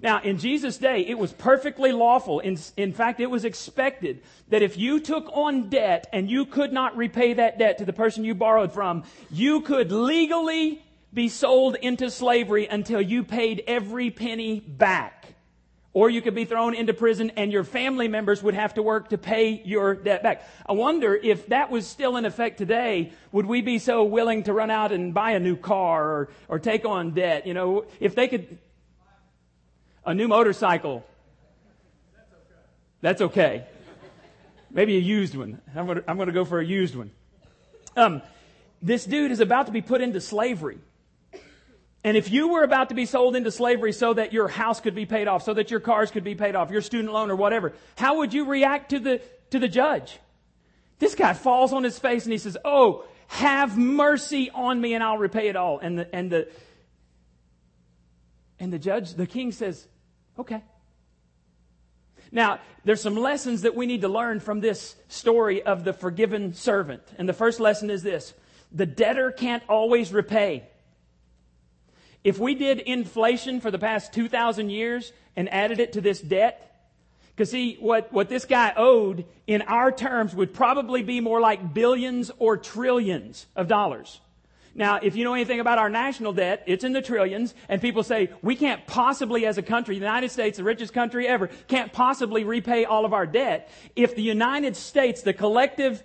Now, 0.02 0.22
in 0.22 0.38
Jesus' 0.38 0.78
day, 0.78 1.00
it 1.00 1.18
was 1.18 1.32
perfectly 1.32 1.92
lawful. 1.92 2.40
In, 2.40 2.58
in 2.76 2.92
fact, 2.92 3.20
it 3.20 3.30
was 3.30 3.44
expected 3.44 4.22
that 4.48 4.62
if 4.62 4.78
you 4.78 5.00
took 5.00 5.28
on 5.32 5.68
debt 5.68 6.08
and 6.12 6.30
you 6.30 6.46
could 6.46 6.72
not 6.72 6.96
repay 6.96 7.34
that 7.34 7.58
debt 7.58 7.78
to 7.78 7.84
the 7.84 7.92
person 7.92 8.24
you 8.24 8.34
borrowed 8.34 8.72
from, 8.72 9.04
you 9.30 9.60
could 9.62 9.92
legally 9.92 10.82
be 11.12 11.28
sold 11.28 11.74
into 11.74 12.10
slavery 12.10 12.66
until 12.66 13.00
you 13.00 13.24
paid 13.24 13.64
every 13.66 14.10
penny 14.10 14.60
back. 14.60 15.19
Or 15.92 16.08
you 16.08 16.22
could 16.22 16.36
be 16.36 16.44
thrown 16.44 16.74
into 16.74 16.94
prison 16.94 17.32
and 17.36 17.50
your 17.50 17.64
family 17.64 18.06
members 18.06 18.42
would 18.44 18.54
have 18.54 18.74
to 18.74 18.82
work 18.82 19.08
to 19.08 19.18
pay 19.18 19.60
your 19.64 19.94
debt 19.94 20.22
back. 20.22 20.48
I 20.64 20.72
wonder 20.72 21.16
if 21.16 21.48
that 21.48 21.70
was 21.70 21.86
still 21.86 22.16
in 22.16 22.24
effect 22.24 22.58
today, 22.58 23.12
would 23.32 23.46
we 23.46 23.60
be 23.60 23.80
so 23.80 24.04
willing 24.04 24.44
to 24.44 24.52
run 24.52 24.70
out 24.70 24.92
and 24.92 25.12
buy 25.12 25.32
a 25.32 25.40
new 25.40 25.56
car 25.56 26.04
or, 26.04 26.28
or 26.48 26.58
take 26.60 26.84
on 26.84 27.10
debt? 27.10 27.44
You 27.44 27.54
know, 27.54 27.86
if 27.98 28.14
they 28.14 28.28
could, 28.28 28.58
a 30.06 30.14
new 30.14 30.28
motorcycle. 30.28 31.04
That's 33.00 33.20
okay. 33.20 33.66
Maybe 34.70 34.96
a 34.96 35.00
used 35.00 35.34
one. 35.34 35.60
I'm 35.74 35.86
going 35.86 36.26
to, 36.26 36.32
go 36.32 36.44
for 36.44 36.60
a 36.60 36.64
used 36.64 36.94
one. 36.94 37.10
Um, 37.96 38.22
this 38.80 39.04
dude 39.04 39.32
is 39.32 39.40
about 39.40 39.66
to 39.66 39.72
be 39.72 39.82
put 39.82 40.00
into 40.00 40.20
slavery. 40.20 40.78
And 42.02 42.16
if 42.16 42.30
you 42.30 42.48
were 42.48 42.62
about 42.62 42.88
to 42.88 42.94
be 42.94 43.04
sold 43.04 43.36
into 43.36 43.50
slavery 43.50 43.92
so 43.92 44.14
that 44.14 44.32
your 44.32 44.48
house 44.48 44.80
could 44.80 44.94
be 44.94 45.04
paid 45.04 45.28
off, 45.28 45.42
so 45.42 45.52
that 45.54 45.70
your 45.70 45.80
cars 45.80 46.10
could 46.10 46.24
be 46.24 46.34
paid 46.34 46.54
off, 46.54 46.70
your 46.70 46.80
student 46.80 47.12
loan 47.12 47.30
or 47.30 47.36
whatever, 47.36 47.74
how 47.96 48.18
would 48.18 48.32
you 48.32 48.46
react 48.46 48.90
to 48.90 48.98
the, 48.98 49.20
to 49.50 49.58
the 49.58 49.68
judge? 49.68 50.18
This 50.98 51.14
guy 51.14 51.34
falls 51.34 51.72
on 51.72 51.84
his 51.84 51.98
face 51.98 52.24
and 52.24 52.32
he 52.32 52.38
says, 52.38 52.56
Oh, 52.64 53.04
have 53.28 53.78
mercy 53.78 54.50
on 54.50 54.80
me 54.80 54.94
and 54.94 55.04
I'll 55.04 55.18
repay 55.18 55.48
it 55.48 55.56
all. 55.56 55.78
And 55.78 55.98
the, 55.98 56.14
and 56.14 56.30
the, 56.30 56.48
and 58.60 58.72
the 58.72 58.78
judge, 58.78 59.14
the 59.14 59.26
king 59.26 59.52
says, 59.52 59.88
okay. 60.38 60.62
Now, 62.30 62.60
there's 62.84 63.00
some 63.00 63.16
lessons 63.16 63.62
that 63.62 63.74
we 63.74 63.86
need 63.86 64.02
to 64.02 64.08
learn 64.08 64.38
from 64.38 64.60
this 64.60 64.94
story 65.08 65.62
of 65.62 65.82
the 65.82 65.92
forgiven 65.92 66.52
servant. 66.54 67.02
And 67.18 67.28
the 67.28 67.32
first 67.32 67.58
lesson 67.58 67.90
is 67.90 68.02
this. 68.02 68.34
The 68.70 68.86
debtor 68.86 69.32
can't 69.32 69.62
always 69.68 70.12
repay. 70.12 70.68
If 72.22 72.38
we 72.38 72.54
did 72.54 72.80
inflation 72.80 73.60
for 73.60 73.70
the 73.70 73.78
past 73.78 74.12
2,000 74.12 74.70
years 74.70 75.12
and 75.36 75.52
added 75.52 75.80
it 75.80 75.94
to 75.94 76.00
this 76.00 76.20
debt, 76.20 76.66
because 77.34 77.50
see, 77.50 77.76
what, 77.80 78.12
what 78.12 78.28
this 78.28 78.44
guy 78.44 78.72
owed 78.76 79.24
in 79.46 79.62
our 79.62 79.90
terms 79.90 80.34
would 80.34 80.52
probably 80.52 81.02
be 81.02 81.20
more 81.20 81.40
like 81.40 81.72
billions 81.72 82.30
or 82.38 82.58
trillions 82.58 83.46
of 83.56 83.66
dollars. 83.66 84.20
Now, 84.74 85.00
if 85.02 85.16
you 85.16 85.24
know 85.24 85.34
anything 85.34 85.58
about 85.58 85.78
our 85.78 85.88
national 85.88 86.32
debt, 86.32 86.62
it's 86.66 86.84
in 86.84 86.92
the 86.92 87.02
trillions, 87.02 87.54
and 87.68 87.80
people 87.80 88.02
say, 88.02 88.30
we 88.42 88.54
can't 88.54 88.86
possibly, 88.86 89.46
as 89.46 89.58
a 89.58 89.62
country, 89.62 89.96
the 89.96 90.04
United 90.04 90.30
States, 90.30 90.58
the 90.58 90.64
richest 90.64 90.92
country 90.92 91.26
ever, 91.26 91.48
can't 91.66 91.92
possibly 91.92 92.44
repay 92.44 92.84
all 92.84 93.04
of 93.04 93.12
our 93.12 93.26
debt. 93.26 93.70
If 93.96 94.14
the 94.14 94.22
United 94.22 94.76
States, 94.76 95.22
the 95.22 95.32
collective 95.32 96.02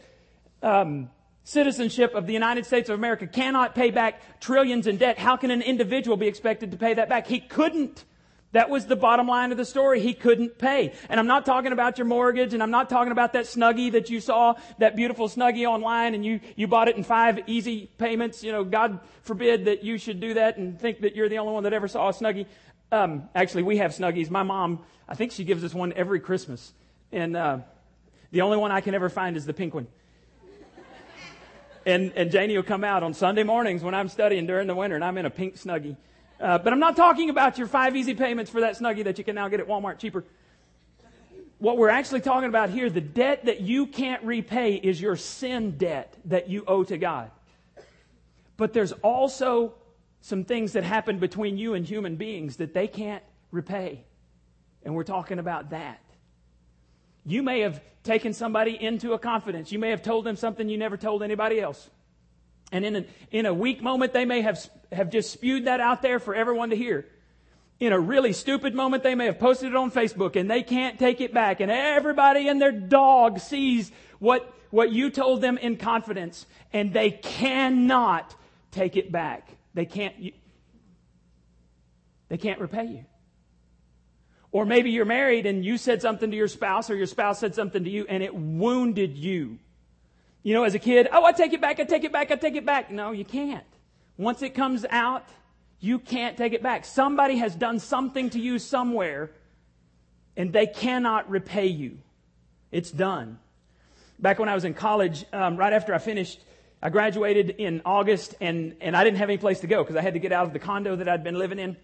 um, 0.63 1.09
citizenship 1.45 2.13
of 2.15 2.25
the 2.27 2.33
United 2.33 2.65
States 2.65 2.89
of 2.89 2.95
America 2.95 3.27
cannot 3.27 3.75
pay 3.75 3.91
back 3.91 4.39
trillions 4.41 4.87
in 4.87 4.97
debt, 4.97 5.17
how 5.17 5.37
can 5.37 5.51
an 5.51 5.61
individual 5.61 6.17
be 6.17 6.27
expected 6.27 6.71
to 6.71 6.77
pay 6.77 6.95
that 6.95 7.07
back? 7.07 7.27
He 7.27 7.39
couldn't. 7.39 8.03
That 8.51 8.69
was 8.69 8.87
the 8.87 8.95
bottom 8.95 9.27
line 9.27 9.51
of 9.51 9.57
the 9.57 9.65
story. 9.65 9.99
He 9.99 10.13
couldn't 10.13 10.57
pay. 10.57 10.93
And 11.07 11.19
I'm 11.19 11.27
not 11.27 11.45
talking 11.45 11.71
about 11.71 11.97
your 11.97 12.07
mortgage 12.07 12.53
and 12.53 12.63
I'm 12.63 12.71
not 12.71 12.89
talking 12.89 13.11
about 13.11 13.33
that 13.33 13.45
snuggie 13.45 13.91
that 13.91 14.09
you 14.09 14.19
saw, 14.19 14.55
that 14.79 14.95
beautiful 14.95 15.29
snuggie 15.29 15.67
online 15.67 16.15
and 16.15 16.25
you, 16.25 16.39
you 16.55 16.67
bought 16.67 16.87
it 16.87 16.95
in 16.95 17.03
five 17.03 17.39
easy 17.47 17.91
payments. 17.97 18.43
You 18.43 18.51
know, 18.51 18.63
God 18.63 18.99
forbid 19.21 19.65
that 19.65 19.83
you 19.83 19.97
should 19.97 20.19
do 20.19 20.33
that 20.35 20.57
and 20.57 20.79
think 20.79 21.01
that 21.01 21.15
you're 21.15 21.29
the 21.29 21.37
only 21.37 21.53
one 21.53 21.63
that 21.63 21.73
ever 21.73 21.87
saw 21.87 22.09
a 22.09 22.13
snuggie. 22.13 22.47
Um, 22.91 23.29
actually, 23.35 23.63
we 23.63 23.77
have 23.77 23.91
snuggies. 23.91 24.29
My 24.29 24.43
mom, 24.43 24.79
I 25.07 25.15
think 25.15 25.31
she 25.31 25.43
gives 25.43 25.63
us 25.63 25.73
one 25.73 25.93
every 25.93 26.19
Christmas. 26.19 26.73
And, 27.11 27.37
uh, 27.37 27.59
the 28.31 28.41
only 28.41 28.57
one 28.57 28.71
I 28.71 28.81
can 28.81 28.95
ever 28.95 29.09
find 29.09 29.37
is 29.37 29.45
the 29.45 29.53
pink 29.53 29.73
one. 29.73 29.87
And, 31.85 32.13
and 32.15 32.31
Janie 32.31 32.55
will 32.55 32.63
come 32.63 32.83
out 32.83 33.03
on 33.03 33.13
Sunday 33.13 33.43
mornings 33.43 33.83
when 33.83 33.93
I'm 33.93 34.09
studying 34.09 34.47
during 34.47 34.67
the 34.67 34.75
winter 34.75 34.95
and 34.95 35.05
I'm 35.05 35.17
in 35.17 35.25
a 35.25 35.29
pink 35.29 35.55
snuggie. 35.55 35.95
Uh, 36.39 36.57
but 36.57 36.73
I'm 36.73 36.79
not 36.79 36.95
talking 36.95 37.29
about 37.29 37.57
your 37.57 37.67
five 37.67 37.95
easy 37.95 38.13
payments 38.13 38.51
for 38.51 38.61
that 38.61 38.77
snuggie 38.77 39.03
that 39.03 39.17
you 39.17 39.23
can 39.23 39.35
now 39.35 39.47
get 39.47 39.59
at 39.59 39.67
Walmart 39.67 39.99
cheaper. 39.99 40.23
What 41.59 41.77
we're 41.77 41.89
actually 41.89 42.21
talking 42.21 42.49
about 42.49 42.69
here, 42.69 42.89
the 42.89 43.01
debt 43.01 43.45
that 43.45 43.61
you 43.61 43.87
can't 43.87 44.23
repay 44.23 44.75
is 44.75 44.99
your 44.99 45.15
sin 45.15 45.77
debt 45.77 46.17
that 46.25 46.49
you 46.49 46.65
owe 46.67 46.83
to 46.83 46.97
God. 46.97 47.31
But 48.57 48.73
there's 48.73 48.91
also 48.91 49.73
some 50.21 50.43
things 50.43 50.73
that 50.73 50.83
happen 50.83 51.19
between 51.19 51.57
you 51.57 51.75
and 51.75 51.85
human 51.85 52.15
beings 52.15 52.57
that 52.57 52.73
they 52.73 52.87
can't 52.87 53.23
repay. 53.51 54.03
And 54.83 54.95
we're 54.95 55.03
talking 55.03 55.39
about 55.39 55.69
that. 55.69 55.99
You 57.25 57.41
may 57.41 57.61
have 57.61 57.81
taken 58.03 58.33
somebody 58.33 58.81
into 58.81 59.13
a 59.13 59.19
confidence. 59.19 59.71
You 59.71 59.79
may 59.79 59.89
have 59.89 60.03
told 60.03 60.25
them 60.25 60.35
something 60.35 60.69
you 60.69 60.77
never 60.77 60.95
told 60.95 61.23
anybody 61.23 61.59
else. 61.59 61.89
And 62.71 62.85
in 62.85 62.95
a, 62.95 63.05
in 63.31 63.45
a 63.45 63.53
weak 63.53 63.81
moment, 63.81 64.13
they 64.13 64.25
may 64.25 64.41
have, 64.41 64.63
have 64.91 65.09
just 65.09 65.31
spewed 65.31 65.65
that 65.65 65.79
out 65.79 66.01
there 66.01 66.19
for 66.19 66.35
everyone 66.35 66.69
to 66.69 66.75
hear. 66.75 67.07
In 67.79 67.91
a 67.91 67.99
really 67.99 68.31
stupid 68.31 68.73
moment, 68.73 69.03
they 69.03 69.15
may 69.15 69.25
have 69.25 69.39
posted 69.39 69.69
it 69.69 69.75
on 69.75 69.91
Facebook 69.91 70.35
and 70.35 70.49
they 70.49 70.63
can't 70.63 70.97
take 70.97 71.19
it 71.19 71.33
back. 71.33 71.59
And 71.59 71.69
everybody 71.71 72.47
and 72.47 72.61
their 72.61 72.71
dog 72.71 73.39
sees 73.39 73.91
what, 74.19 74.51
what 74.69 74.91
you 74.91 75.09
told 75.09 75.41
them 75.41 75.57
in 75.57 75.77
confidence 75.77 76.45
and 76.71 76.93
they 76.93 77.11
cannot 77.11 78.33
take 78.71 78.95
it 78.95 79.11
back. 79.11 79.49
They 79.73 79.85
can't, 79.85 80.17
you, 80.17 80.31
they 82.29 82.37
can't 82.37 82.59
repay 82.59 82.85
you. 82.85 83.05
Or 84.55 84.65
maybe 84.65 84.91
you're 84.91 85.03
married 85.03 85.47
and 85.47 85.65
you 85.65 85.77
said 85.77 86.01
something 86.01 86.31
to 86.31 86.37
your 86.37 86.47
spouse 86.47 86.89
or 86.89 86.95
your 86.95 87.07
spouse 87.07 87.39
said 87.39 87.55
something 87.55 87.83
to 87.83 87.89
you 87.89 88.05
and 88.07 88.23
it 88.23 88.33
wounded 88.33 89.17
you. 89.17 89.59
You 90.43 90.53
know, 90.53 90.63
as 90.63 90.73
a 90.73 90.79
kid, 90.79 91.09
oh, 91.11 91.25
I 91.25 91.33
take 91.33 91.51
it 91.51 91.59
back, 91.59 91.81
I 91.81 91.83
take 91.83 92.05
it 92.05 92.13
back, 92.13 92.31
I 92.31 92.37
take 92.37 92.55
it 92.55 92.65
back. 92.65 92.89
No, 92.89 93.11
you 93.11 93.25
can't. 93.25 93.65
Once 94.15 94.41
it 94.41 94.51
comes 94.51 94.85
out, 94.89 95.27
you 95.81 95.99
can't 95.99 96.37
take 96.37 96.53
it 96.53 96.63
back. 96.63 96.85
Somebody 96.85 97.35
has 97.39 97.53
done 97.53 97.79
something 97.79 98.29
to 98.29 98.39
you 98.39 98.57
somewhere 98.57 99.31
and 100.37 100.53
they 100.53 100.67
cannot 100.67 101.29
repay 101.29 101.67
you. 101.67 101.97
It's 102.71 102.91
done. 102.91 103.39
Back 104.19 104.39
when 104.39 104.47
I 104.47 104.55
was 104.55 104.63
in 104.63 104.73
college, 104.73 105.25
um, 105.33 105.57
right 105.57 105.73
after 105.73 105.93
I 105.93 105.97
finished, 105.97 106.39
I 106.81 106.87
graduated 106.91 107.49
in 107.49 107.81
August 107.83 108.35
and, 108.39 108.77
and 108.79 108.95
I 108.95 109.03
didn't 109.03 109.17
have 109.17 109.27
any 109.27 109.37
place 109.37 109.59
to 109.59 109.67
go 109.67 109.83
because 109.83 109.97
I 109.97 110.01
had 110.01 110.13
to 110.13 110.19
get 110.21 110.31
out 110.31 110.47
of 110.47 110.53
the 110.53 110.59
condo 110.59 110.95
that 110.95 111.09
I'd 111.09 111.25
been 111.25 111.37
living 111.37 111.59
in. 111.59 111.75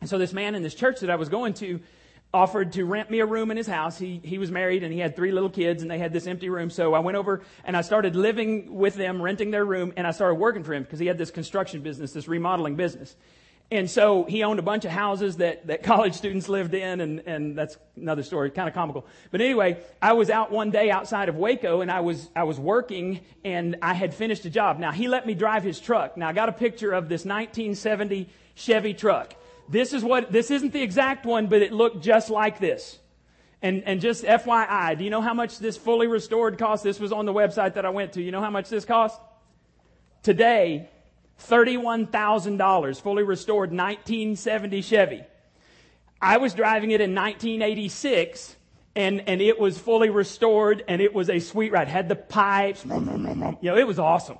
And 0.00 0.08
so 0.08 0.16
this 0.16 0.32
man 0.32 0.54
in 0.54 0.62
this 0.62 0.74
church 0.74 1.00
that 1.00 1.10
I 1.10 1.16
was 1.16 1.28
going 1.28 1.52
to, 1.54 1.80
offered 2.34 2.72
to 2.72 2.84
rent 2.84 3.10
me 3.10 3.20
a 3.20 3.26
room 3.26 3.50
in 3.50 3.56
his 3.56 3.66
house. 3.66 3.98
He, 3.98 4.20
he 4.22 4.38
was 4.38 4.50
married 4.50 4.82
and 4.82 4.92
he 4.92 4.98
had 4.98 5.16
three 5.16 5.32
little 5.32 5.48
kids 5.48 5.82
and 5.82 5.90
they 5.90 5.98
had 5.98 6.12
this 6.12 6.26
empty 6.26 6.48
room. 6.48 6.70
So 6.70 6.92
I 6.92 6.98
went 6.98 7.16
over 7.16 7.42
and 7.64 7.76
I 7.76 7.80
started 7.80 8.14
living 8.14 8.74
with 8.74 8.94
them, 8.94 9.22
renting 9.22 9.50
their 9.50 9.64
room, 9.64 9.92
and 9.96 10.06
I 10.06 10.10
started 10.10 10.34
working 10.34 10.62
for 10.62 10.74
him 10.74 10.82
because 10.82 10.98
he 10.98 11.06
had 11.06 11.18
this 11.18 11.30
construction 11.30 11.80
business, 11.80 12.12
this 12.12 12.28
remodeling 12.28 12.76
business. 12.76 13.16
And 13.70 13.90
so 13.90 14.22
he 14.24 14.44
owned 14.44 14.60
a 14.60 14.62
bunch 14.62 14.84
of 14.84 14.92
houses 14.92 15.38
that, 15.38 15.66
that 15.66 15.82
college 15.82 16.14
students 16.14 16.48
lived 16.48 16.74
in, 16.74 17.00
and, 17.00 17.20
and 17.20 17.58
that's 17.58 17.76
another 17.96 18.22
story, 18.22 18.50
kind 18.50 18.68
of 18.68 18.74
comical. 18.74 19.06
But 19.30 19.40
anyway, 19.40 19.78
I 20.00 20.12
was 20.12 20.30
out 20.30 20.52
one 20.52 20.70
day 20.70 20.90
outside 20.90 21.28
of 21.28 21.36
Waco, 21.36 21.80
and 21.80 21.90
I 21.90 22.00
was, 22.00 22.30
I 22.36 22.44
was 22.44 22.60
working, 22.60 23.20
and 23.44 23.76
I 23.82 23.94
had 23.94 24.14
finished 24.14 24.44
a 24.44 24.50
job. 24.50 24.78
Now, 24.78 24.92
he 24.92 25.08
let 25.08 25.26
me 25.26 25.34
drive 25.34 25.64
his 25.64 25.80
truck. 25.80 26.16
Now, 26.16 26.28
I 26.28 26.32
got 26.32 26.48
a 26.48 26.52
picture 26.52 26.92
of 26.92 27.08
this 27.08 27.24
1970 27.24 28.28
Chevy 28.54 28.94
truck. 28.94 29.34
This 29.68 29.92
is 29.92 30.04
what, 30.04 30.30
this 30.30 30.50
isn't 30.50 30.72
the 30.72 30.82
exact 30.82 31.26
one, 31.26 31.46
but 31.48 31.62
it 31.62 31.72
looked 31.72 32.02
just 32.02 32.30
like 32.30 32.58
this. 32.60 32.98
And, 33.62 33.82
and 33.84 34.00
just 34.00 34.24
FYI, 34.24 34.96
do 34.98 35.04
you 35.04 35.10
know 35.10 35.22
how 35.22 35.34
much 35.34 35.58
this 35.58 35.76
fully 35.76 36.06
restored 36.06 36.58
cost? 36.58 36.84
This 36.84 37.00
was 37.00 37.10
on 37.10 37.26
the 37.26 37.32
website 37.32 37.74
that 37.74 37.84
I 37.84 37.90
went 37.90 38.12
to. 38.12 38.22
You 38.22 38.30
know 38.30 38.40
how 38.40 38.50
much 38.50 38.68
this 38.68 38.84
cost? 38.84 39.20
Today, 40.22 40.88
$31,000, 41.48 43.00
fully 43.00 43.22
restored 43.22 43.70
1970 43.70 44.82
Chevy. 44.82 45.24
I 46.20 46.38
was 46.38 46.54
driving 46.54 46.90
it 46.90 47.00
in 47.00 47.14
1986 47.14 48.56
and, 48.94 49.22
and 49.28 49.42
it 49.42 49.58
was 49.58 49.78
fully 49.78 50.10
restored 50.10 50.82
and 50.88 51.02
it 51.02 51.14
was 51.14 51.28
a 51.28 51.38
sweet 51.38 51.72
ride. 51.72 51.88
Had 51.88 52.08
the 52.08 52.16
pipes, 52.16 52.84
you 52.84 52.90
know, 52.90 53.76
it 53.76 53.86
was 53.86 53.98
awesome. 53.98 54.38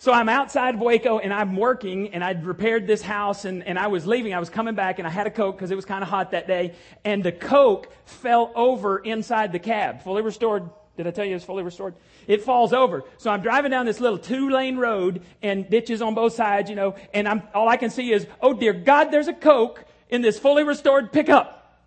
So 0.00 0.14
I'm 0.14 0.30
outside 0.30 0.76
of 0.76 0.80
Waco 0.80 1.18
and 1.18 1.30
I'm 1.30 1.56
working 1.56 2.14
and 2.14 2.24
I'd 2.24 2.46
repaired 2.46 2.86
this 2.86 3.02
house 3.02 3.44
and, 3.44 3.62
and 3.64 3.78
I 3.78 3.88
was 3.88 4.06
leaving. 4.06 4.32
I 4.32 4.38
was 4.38 4.48
coming 4.48 4.74
back 4.74 4.98
and 4.98 5.06
I 5.06 5.10
had 5.10 5.26
a 5.26 5.30
Coke 5.30 5.58
because 5.58 5.70
it 5.70 5.74
was 5.76 5.84
kind 5.84 6.02
of 6.02 6.08
hot 6.08 6.30
that 6.30 6.46
day. 6.46 6.72
And 7.04 7.22
the 7.22 7.32
Coke 7.32 7.92
fell 8.06 8.50
over 8.54 8.98
inside 8.98 9.52
the 9.52 9.58
cab. 9.58 10.02
Fully 10.02 10.22
restored. 10.22 10.70
Did 10.96 11.06
I 11.06 11.10
tell 11.10 11.26
you 11.26 11.36
it's 11.36 11.44
fully 11.44 11.62
restored? 11.62 11.96
It 12.26 12.40
falls 12.40 12.72
over. 12.72 13.04
So 13.18 13.30
I'm 13.30 13.42
driving 13.42 13.72
down 13.72 13.84
this 13.84 14.00
little 14.00 14.16
two 14.16 14.48
lane 14.48 14.78
road 14.78 15.20
and 15.42 15.68
ditches 15.68 16.00
on 16.00 16.14
both 16.14 16.32
sides, 16.32 16.70
you 16.70 16.76
know, 16.76 16.94
and 17.12 17.28
I'm, 17.28 17.42
all 17.52 17.68
I 17.68 17.76
can 17.76 17.90
see 17.90 18.10
is, 18.10 18.26
oh 18.40 18.54
dear 18.54 18.72
God, 18.72 19.10
there's 19.10 19.28
a 19.28 19.34
Coke 19.34 19.84
in 20.08 20.22
this 20.22 20.38
fully 20.38 20.64
restored 20.64 21.12
pickup. 21.12 21.78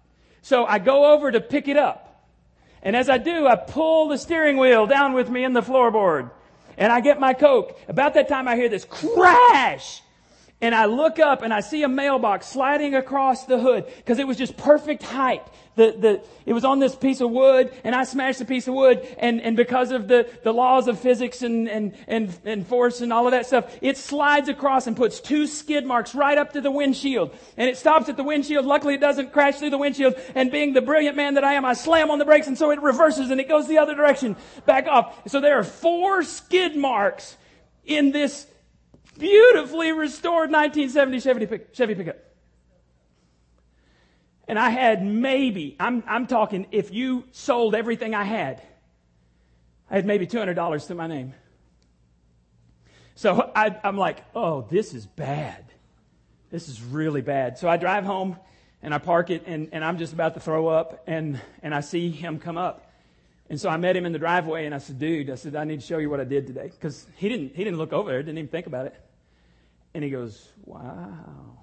So 0.43 0.67
I 0.67 0.77
go 0.77 1.13
over 1.13 1.31
to 1.31 1.41
pick 1.41 1.67
it 1.67 1.77
up. 1.77 2.29
And 2.83 2.95
as 2.95 3.09
I 3.09 3.17
do, 3.17 3.47
I 3.47 3.55
pull 3.55 4.09
the 4.09 4.19
steering 4.19 4.57
wheel 4.57 4.85
down 4.85 5.13
with 5.13 5.31
me 5.31 5.43
in 5.43 5.53
the 5.53 5.61
floorboard 5.61 6.29
and 6.77 6.91
I 6.91 7.01
get 7.01 7.19
my 7.19 7.33
Coke. 7.33 7.79
About 7.87 8.13
that 8.15 8.27
time 8.27 8.47
I 8.47 8.55
hear 8.55 8.69
this 8.69 8.85
crash. 8.85 10.01
And 10.63 10.73
I 10.73 10.85
look 10.85 11.19
up 11.19 11.41
and 11.41 11.53
I 11.53 11.59
see 11.59 11.83
a 11.83 11.89
mailbox 11.89 12.47
sliding 12.47 12.95
across 12.95 13.45
the 13.47 13.59
hood 13.59 13.85
because 13.97 14.17
it 14.17 14.25
was 14.25 14.37
just 14.37 14.55
perfect 14.55 15.03
height. 15.03 15.45
The, 15.75 15.91
the, 15.99 16.23
it 16.45 16.53
was 16.53 16.63
on 16.63 16.79
this 16.79 16.95
piece 16.95 17.19
of 17.19 17.31
wood 17.31 17.73
and 17.83 17.93
I 17.93 18.05
smashed 18.05 18.39
the 18.39 18.45
piece 18.45 18.65
of 18.69 18.73
wood 18.73 19.05
and, 19.17 19.41
and 19.41 19.57
because 19.57 19.91
of 19.91 20.07
the, 20.07 20.25
the 20.43 20.53
laws 20.53 20.87
of 20.87 20.97
physics 20.97 21.41
and, 21.41 21.67
and, 21.67 21.97
and, 22.07 22.33
and 22.45 22.65
force 22.65 23.01
and 23.01 23.11
all 23.11 23.27
of 23.27 23.31
that 23.31 23.45
stuff, 23.45 23.75
it 23.81 23.97
slides 23.97 24.47
across 24.47 24.87
and 24.87 24.95
puts 24.95 25.19
two 25.19 25.47
skid 25.47 25.85
marks 25.85 26.15
right 26.15 26.37
up 26.37 26.53
to 26.53 26.61
the 26.61 26.71
windshield. 26.71 27.35
And 27.57 27.69
it 27.69 27.75
stops 27.75 28.07
at 28.07 28.15
the 28.15 28.23
windshield. 28.23 28.65
Luckily 28.65 28.93
it 28.93 29.01
doesn't 29.01 29.33
crash 29.33 29.55
through 29.55 29.71
the 29.71 29.77
windshield. 29.77 30.15
And 30.33 30.49
being 30.49 30.71
the 30.71 30.81
brilliant 30.81 31.17
man 31.17 31.33
that 31.33 31.43
I 31.43 31.55
am, 31.55 31.65
I 31.65 31.73
slam 31.73 32.09
on 32.09 32.19
the 32.19 32.25
brakes 32.25 32.47
and 32.47 32.57
so 32.57 32.71
it 32.71 32.81
reverses 32.81 33.31
and 33.31 33.41
it 33.41 33.49
goes 33.49 33.67
the 33.67 33.79
other 33.79 33.95
direction 33.95 34.37
back 34.65 34.87
off. 34.87 35.27
So 35.27 35.41
there 35.41 35.59
are 35.59 35.65
four 35.65 36.23
skid 36.23 36.77
marks 36.77 37.35
in 37.83 38.13
this 38.13 38.47
beautifully 39.17 39.91
restored 39.91 40.51
1970 40.51 41.19
Chevy, 41.73 41.95
pickup. 41.95 42.17
And 44.47 44.59
I 44.59 44.69
had 44.69 45.03
maybe, 45.03 45.75
I'm, 45.79 46.03
I'm 46.07 46.27
talking, 46.27 46.67
if 46.71 46.93
you 46.93 47.23
sold 47.31 47.75
everything 47.75 48.13
I 48.13 48.23
had, 48.23 48.61
I 49.89 49.95
had 49.95 50.05
maybe 50.05 50.27
$200 50.27 50.87
to 50.87 50.95
my 50.95 51.07
name. 51.07 51.33
So 53.15 53.51
I, 53.55 53.75
I'm 53.83 53.97
like, 53.97 54.23
oh, 54.35 54.61
this 54.69 54.93
is 54.93 55.05
bad. 55.05 55.63
This 56.49 56.67
is 56.67 56.81
really 56.81 57.21
bad. 57.21 57.57
So 57.57 57.69
I 57.69 57.77
drive 57.77 58.03
home 58.03 58.37
and 58.81 58.93
I 58.93 58.97
park 58.97 59.29
it 59.29 59.43
and, 59.45 59.69
and 59.71 59.83
I'm 59.83 59.97
just 59.97 60.13
about 60.13 60.33
to 60.33 60.39
throw 60.39 60.67
up 60.67 61.03
and, 61.07 61.39
and 61.61 61.73
I 61.73 61.79
see 61.79 62.09
him 62.09 62.39
come 62.39 62.57
up. 62.57 62.92
And 63.49 63.59
so 63.59 63.69
I 63.69 63.77
met 63.77 63.95
him 63.95 64.05
in 64.05 64.13
the 64.13 64.19
driveway 64.19 64.65
and 64.65 64.73
I 64.73 64.77
said, 64.77 64.99
dude, 64.99 65.29
I 65.29 65.35
said, 65.35 65.55
I 65.55 65.63
need 65.63 65.81
to 65.81 65.85
show 65.85 65.97
you 65.97 66.09
what 66.09 66.19
I 66.19 66.23
did 66.23 66.47
today. 66.47 66.69
Because 66.69 67.05
he 67.17 67.29
didn't, 67.29 67.55
he 67.55 67.63
didn't 67.63 67.77
look 67.77 67.93
over 67.93 68.09
there, 68.09 68.23
didn't 68.23 68.37
even 68.37 68.49
think 68.49 68.67
about 68.67 68.85
it. 68.85 68.95
And 69.93 70.03
he 70.03 70.09
goes, 70.09 70.49
wow. 70.63 71.59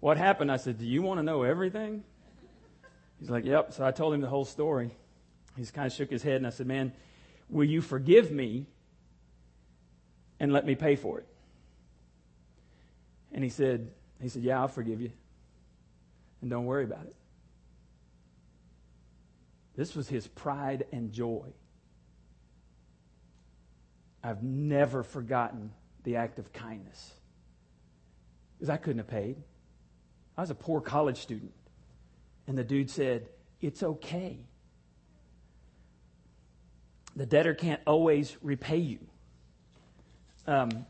What 0.00 0.16
happened? 0.16 0.50
I 0.50 0.56
said, 0.56 0.78
do 0.78 0.86
you 0.86 1.02
want 1.02 1.18
to 1.18 1.22
know 1.22 1.42
everything? 1.42 2.02
He's 3.20 3.30
like, 3.30 3.44
yep. 3.44 3.72
So 3.72 3.84
I 3.84 3.92
told 3.92 4.14
him 4.14 4.20
the 4.20 4.28
whole 4.28 4.44
story. 4.44 4.90
He's 5.56 5.70
kind 5.70 5.86
of 5.86 5.92
shook 5.92 6.10
his 6.10 6.22
head 6.22 6.36
and 6.36 6.46
I 6.46 6.50
said, 6.50 6.66
man, 6.66 6.92
will 7.48 7.66
you 7.66 7.80
forgive 7.82 8.32
me 8.32 8.66
and 10.40 10.52
let 10.52 10.66
me 10.66 10.74
pay 10.74 10.96
for 10.96 11.18
it? 11.18 11.26
And 13.30 13.44
he 13.44 13.50
said, 13.50 13.90
he 14.20 14.28
said, 14.28 14.42
yeah, 14.42 14.60
I'll 14.60 14.68
forgive 14.68 15.00
you. 15.00 15.12
And 16.40 16.50
don't 16.50 16.64
worry 16.64 16.84
about 16.84 17.04
it. 17.04 17.14
This 19.76 19.94
was 19.94 20.08
his 20.08 20.26
pride 20.26 20.86
and 20.92 21.12
joy. 21.12 21.52
I've 24.22 24.42
never 24.42 25.02
forgotten 25.02 25.72
the 26.04 26.16
act 26.16 26.38
of 26.38 26.52
kindness. 26.52 27.12
Because 28.56 28.70
I 28.70 28.76
couldn't 28.76 28.98
have 28.98 29.08
paid. 29.08 29.36
I 30.36 30.42
was 30.42 30.50
a 30.50 30.54
poor 30.54 30.80
college 30.80 31.18
student. 31.18 31.52
And 32.46 32.56
the 32.56 32.64
dude 32.64 32.90
said, 32.90 33.28
It's 33.60 33.82
okay. 33.82 34.38
The 37.16 37.26
debtor 37.26 37.54
can't 37.54 37.80
always 37.86 38.36
repay 38.42 38.78
you. 38.78 38.98
Um, 40.46 40.86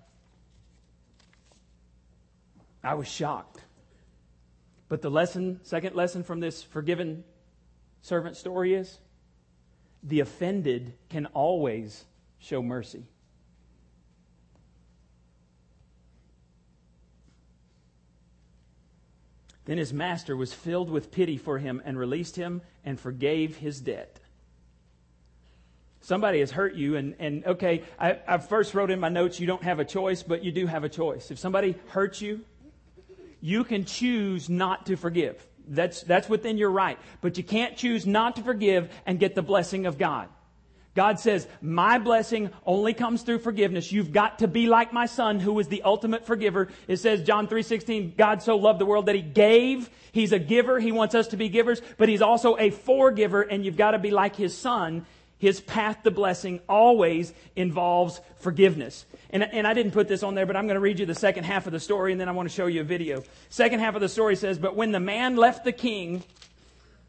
I 2.83 2.95
was 2.95 3.09
shocked. 3.09 3.61
But 4.89 5.03
the 5.03 5.11
lesson, 5.11 5.61
second 5.63 5.97
lesson 5.97 6.23
from 6.23 6.41
this 6.41 6.63
forgiven 6.63 7.25
servant 8.03 8.37
story 8.37 8.75
is 8.75 8.99
the 10.03 10.21
offended 10.21 10.93
can 11.09 11.27
always 11.27 12.05
show 12.39 12.61
mercy. 12.63 13.05
Then 19.65 19.79
his 19.79 19.93
master 19.93 20.37
was 20.37 20.53
filled 20.53 20.91
with 20.91 21.13
pity 21.13 21.37
for 21.37 21.59
him 21.59 21.81
and 21.85 21.97
released 21.97 22.35
him 22.35 22.63
and 22.85 22.99
forgave 22.99 23.57
his 23.57 23.81
debt. 23.81 24.19
Somebody 26.01 26.41
has 26.41 26.51
hurt 26.51 26.75
you, 26.75 26.97
and, 26.97 27.15
and 27.21 27.47
okay, 27.47 27.85
I, 27.97 28.19
I 28.27 28.39
first 28.39 28.75
wrote 28.75 28.91
in 28.91 28.99
my 28.99 29.09
notes, 29.09 29.39
you 29.39 29.47
don't 29.47 29.63
have 29.63 29.79
a 29.79 29.85
choice, 29.85 30.25
but 30.25 30.43
you 30.43 30.51
do 30.51 30.67
have 30.67 30.83
a 30.83 30.89
choice. 30.89 31.31
If 31.31 31.39
somebody 31.39 31.77
hurts 31.91 32.21
you, 32.21 32.41
you 33.41 33.63
can 33.63 33.85
choose 33.85 34.51
not 34.51 34.87
to 34.87 34.97
forgive. 34.97 35.47
That's, 35.69 36.03
that's 36.03 36.29
within 36.29 36.59
your 36.59 36.71
right. 36.71 36.99
But 37.21 37.39
you 37.39 37.45
can't 37.45 37.77
choose 37.77 38.07
not 38.07 38.37
to 38.37 38.43
forgive 38.43 38.91
and 39.07 39.19
get 39.19 39.35
the 39.35 39.43
blessing 39.43 39.87
of 39.87 39.99
God. 39.99 40.29
God 40.95 41.19
says, 41.19 41.49
my 41.63 41.99
blessing 41.99 42.51
only 42.67 42.93
comes 42.93 43.23
through 43.23 43.39
forgiveness. 43.39 43.91
You've 43.91 44.13
got 44.13 44.41
to 44.41 44.49
be 44.49 44.67
like 44.67 44.93
my 44.93 45.07
son 45.07 45.41
who 45.41 45.59
is 45.59 45.69
the 45.69 45.83
ultimate 45.83 46.27
forgiver. 46.27 46.69
It 46.87 46.99
says, 46.99 47.23
John 47.23 47.49
3.16, 47.49 48.15
God 48.15 48.43
so 48.43 48.57
loved 48.57 48.79
the 48.79 48.85
world 48.85 49.07
that 49.07 49.15
he 49.15 49.23
gave. 49.23 49.89
He's 50.13 50.33
a 50.33 50.39
giver. 50.39 50.79
He 50.79 50.93
wants 50.93 51.15
us 51.15 51.29
to 51.29 51.39
be 51.39 51.49
givers, 51.49 51.81
but 51.97 52.11
he's 52.11 52.21
also 52.21 52.59
a 52.59 52.69
forgiver 52.69 53.41
and 53.41 53.65
you've 53.65 53.79
got 53.79 53.93
to 53.93 53.99
be 53.99 54.11
like 54.11 54.37
his 54.37 54.57
son. 54.57 55.07
His 55.43 55.61
path 55.61 56.05
to 56.05 56.13
blessing 56.13 56.61
always 56.69 57.35
involves 57.57 58.21
forgiveness. 58.39 59.07
And, 59.31 59.43
and 59.43 59.67
I 59.67 59.75
didn't 59.75 59.91
put 59.91 60.07
this 60.07 60.23
on 60.23 60.37
there, 60.37 60.47
but 60.47 60.55
I'm 60.55 60.69
going 60.69 60.77
to 60.77 60.81
read 60.81 61.01
you 61.01 61.05
the 61.05 61.17
second 61.17 61.43
half 61.43 61.67
of 61.67 61.73
the 61.73 61.81
story 61.81 62.13
and 62.13 62.21
then 62.21 62.29
I 62.29 62.33
want 62.33 62.49
to 62.49 62.55
show 62.55 62.69
you 62.69 62.83
a 62.83 62.85
video. 62.85 63.25
Second 63.49 63.81
half 63.81 63.97
of 63.97 64.01
the 64.01 64.09
story 64.09 64.37
says, 64.37 64.57
but 64.57 64.77
when 64.77 64.93
the 64.93 65.01
man 65.01 65.35
left 65.35 65.65
the 65.65 65.73
king, 65.73 66.23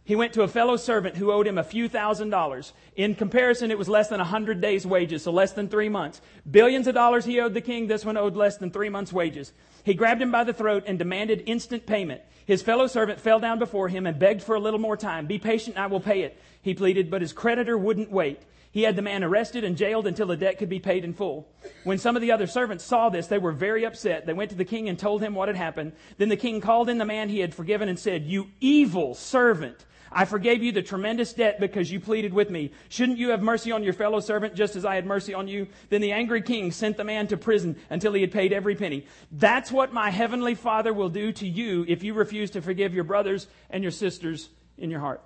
he 0.03 0.15
went 0.15 0.33
to 0.33 0.41
a 0.41 0.47
fellow 0.47 0.77
servant 0.77 1.15
who 1.15 1.31
owed 1.31 1.45
him 1.45 1.59
a 1.59 1.63
few 1.63 1.87
thousand 1.87 2.31
dollars. 2.31 2.73
In 2.95 3.13
comparison, 3.13 3.69
it 3.69 3.77
was 3.77 3.87
less 3.87 4.09
than 4.09 4.19
a 4.19 4.25
hundred 4.25 4.61
days' 4.61 4.87
wages, 4.87 5.21
so 5.21 5.31
less 5.31 5.51
than 5.51 5.69
three 5.69 5.87
months. 5.87 6.19
Billions 6.49 6.87
of 6.87 6.95
dollars 6.95 7.25
he 7.25 7.39
owed 7.39 7.53
the 7.53 7.61
king. 7.61 7.85
This 7.85 8.03
one 8.03 8.17
owed 8.17 8.35
less 8.35 8.57
than 8.57 8.71
three 8.71 8.89
months' 8.89 9.13
wages. 9.13 9.53
He 9.83 9.93
grabbed 9.93 10.23
him 10.23 10.31
by 10.31 10.43
the 10.43 10.53
throat 10.53 10.85
and 10.87 10.97
demanded 10.97 11.43
instant 11.45 11.85
payment. 11.85 12.21
His 12.45 12.61
fellow 12.61 12.87
servant 12.87 13.19
fell 13.19 13.39
down 13.39 13.59
before 13.59 13.89
him 13.89 14.05
and 14.05 14.17
begged 14.17 14.41
for 14.41 14.55
a 14.55 14.59
little 14.59 14.79
more 14.79 14.97
time. 14.97 15.27
Be 15.27 15.39
patient, 15.39 15.77
I 15.77 15.87
will 15.87 16.01
pay 16.01 16.23
it, 16.23 16.37
he 16.63 16.73
pleaded, 16.73 17.11
but 17.11 17.21
his 17.21 17.33
creditor 17.33 17.77
wouldn't 17.77 18.11
wait. 18.11 18.41
He 18.71 18.81
had 18.81 18.95
the 18.95 19.03
man 19.03 19.23
arrested 19.23 19.63
and 19.63 19.77
jailed 19.77 20.07
until 20.07 20.25
the 20.25 20.35
debt 20.35 20.57
could 20.57 20.69
be 20.69 20.79
paid 20.79 21.03
in 21.03 21.13
full. 21.13 21.47
When 21.83 21.99
some 21.99 22.15
of 22.15 22.23
the 22.23 22.31
other 22.31 22.47
servants 22.47 22.83
saw 22.83 23.09
this, 23.09 23.27
they 23.27 23.37
were 23.37 23.51
very 23.51 23.85
upset. 23.85 24.25
They 24.25 24.33
went 24.33 24.49
to 24.49 24.55
the 24.55 24.65
king 24.65 24.89
and 24.89 24.97
told 24.97 25.21
him 25.21 25.35
what 25.35 25.47
had 25.47 25.57
happened. 25.57 25.91
Then 26.17 26.29
the 26.29 26.37
king 26.37 26.59
called 26.59 26.89
in 26.89 26.97
the 26.97 27.05
man 27.05 27.29
he 27.29 27.39
had 27.39 27.53
forgiven 27.53 27.87
and 27.87 27.99
said, 27.99 28.25
You 28.25 28.49
evil 28.59 29.13
servant! 29.13 29.85
I 30.11 30.25
forgave 30.25 30.63
you 30.63 30.71
the 30.71 30.81
tremendous 30.81 31.33
debt 31.33 31.59
because 31.59 31.91
you 31.91 31.99
pleaded 31.99 32.33
with 32.33 32.49
me. 32.49 32.71
Shouldn't 32.89 33.17
you 33.17 33.29
have 33.29 33.41
mercy 33.41 33.71
on 33.71 33.83
your 33.83 33.93
fellow 33.93 34.19
servant 34.19 34.55
just 34.55 34.75
as 34.75 34.85
I 34.85 34.95
had 34.95 35.05
mercy 35.05 35.33
on 35.33 35.47
you? 35.47 35.67
Then 35.89 36.01
the 36.01 36.11
angry 36.11 36.41
king 36.41 36.71
sent 36.71 36.97
the 36.97 37.03
man 37.03 37.27
to 37.27 37.37
prison 37.37 37.75
until 37.89 38.13
he 38.13 38.21
had 38.21 38.31
paid 38.31 38.53
every 38.53 38.75
penny. 38.75 39.05
That's 39.31 39.71
what 39.71 39.93
my 39.93 40.09
heavenly 40.09 40.55
father 40.55 40.93
will 40.93 41.09
do 41.09 41.31
to 41.33 41.47
you 41.47 41.85
if 41.87 42.03
you 42.03 42.13
refuse 42.13 42.51
to 42.51 42.61
forgive 42.61 42.93
your 42.93 43.03
brothers 43.03 43.47
and 43.69 43.83
your 43.83 43.91
sisters 43.91 44.49
in 44.77 44.89
your 44.89 44.99
heart. 44.99 45.21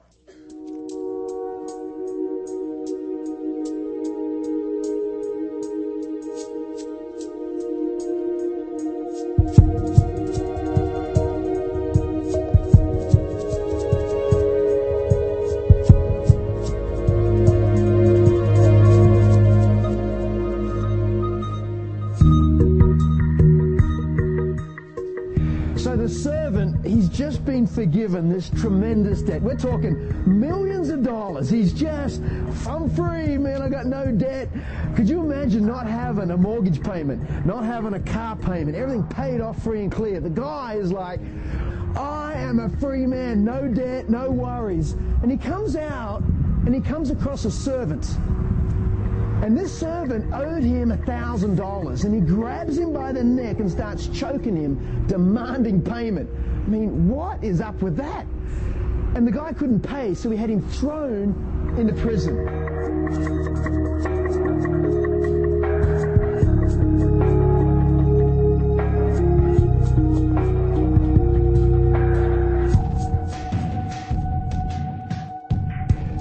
Forgiven 27.77 28.27
this 28.27 28.49
tremendous 28.49 29.21
debt. 29.21 29.39
We're 29.39 29.55
talking 29.55 30.11
millions 30.25 30.89
of 30.89 31.03
dollars. 31.03 31.47
He's 31.47 31.71
just, 31.71 32.23
I'm 32.67 32.89
free, 32.89 33.37
man. 33.37 33.61
I 33.61 33.69
got 33.69 33.85
no 33.85 34.11
debt. 34.11 34.49
Could 34.95 35.07
you 35.07 35.21
imagine 35.21 35.63
not 35.63 35.85
having 35.85 36.31
a 36.31 36.37
mortgage 36.37 36.81
payment, 36.81 37.45
not 37.45 37.63
having 37.63 37.93
a 37.93 37.99
car 37.99 38.35
payment, 38.35 38.75
everything 38.75 39.03
paid 39.03 39.41
off 39.41 39.61
free 39.61 39.83
and 39.83 39.91
clear? 39.91 40.19
The 40.19 40.31
guy 40.31 40.73
is 40.73 40.91
like, 40.91 41.19
I 41.95 42.33
am 42.33 42.59
a 42.61 42.69
free 42.79 43.05
man, 43.05 43.45
no 43.45 43.67
debt, 43.67 44.09
no 44.09 44.31
worries. 44.31 44.93
And 45.21 45.29
he 45.29 45.37
comes 45.37 45.75
out 45.75 46.23
and 46.65 46.73
he 46.73 46.81
comes 46.81 47.11
across 47.11 47.45
a 47.45 47.51
servant. 47.51 48.07
And 49.43 49.55
this 49.55 49.79
servant 49.79 50.33
owed 50.33 50.63
him 50.63 50.91
a 50.91 50.97
$1,000 50.97 52.05
and 52.05 52.15
he 52.15 52.21
grabs 52.21 52.79
him 52.79 52.91
by 52.91 53.11
the 53.11 53.23
neck 53.23 53.59
and 53.59 53.69
starts 53.69 54.07
choking 54.07 54.55
him, 54.55 55.05
demanding 55.05 55.79
payment. 55.79 56.27
I 56.67 56.69
mean, 56.69 57.07
what 57.07 57.41
is 57.41 57.61
up 57.61 57.81
with 57.81 57.95
that? 57.95 58.25
And 59.15 59.25
the 59.25 59.31
guy 59.31 59.53
couldn't 59.53 59.79
pay, 59.79 60.13
so 60.13 60.29
we 60.29 60.35
had 60.35 60.49
him 60.49 60.61
thrown 60.69 61.75
into 61.77 61.93
prison. 61.93 62.35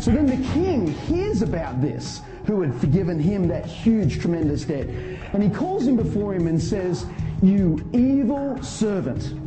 So 0.00 0.12
then 0.12 0.26
the 0.26 0.48
king 0.52 0.86
hears 0.86 1.42
about 1.42 1.82
this 1.82 2.22
who 2.46 2.62
had 2.62 2.72
forgiven 2.76 3.18
him 3.18 3.48
that 3.48 3.66
huge, 3.66 4.20
tremendous 4.20 4.64
debt. 4.64 4.86
And 5.32 5.42
he 5.42 5.50
calls 5.50 5.88
him 5.88 5.96
before 5.96 6.32
him 6.34 6.46
and 6.46 6.62
says, 6.62 7.04
You 7.42 7.84
evil 7.92 8.62
servant, 8.62 9.45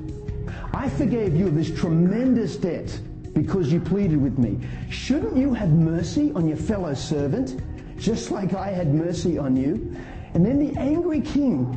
I 0.80 0.88
forgave 0.88 1.36
you 1.36 1.50
this 1.50 1.78
tremendous 1.78 2.56
debt 2.56 2.98
because 3.34 3.70
you 3.70 3.82
pleaded 3.82 4.16
with 4.16 4.40
me. 4.40 4.66
Shouldn't 4.90 5.36
you 5.36 5.54
have 5.54 5.72
mercy 5.72 6.32
on 6.36 6.48
your 6.48 6.56
fellow 6.56 6.94
servant, 6.94 7.62
just 8.00 8.32
like 8.32 8.54
I 8.54 8.70
had 8.70 8.94
mercy 8.94 9.38
on 9.38 9.58
you? 9.58 9.94
And 10.34 10.46
then 10.46 10.58
the 10.58 10.80
angry 10.80 11.20
king, 11.20 11.68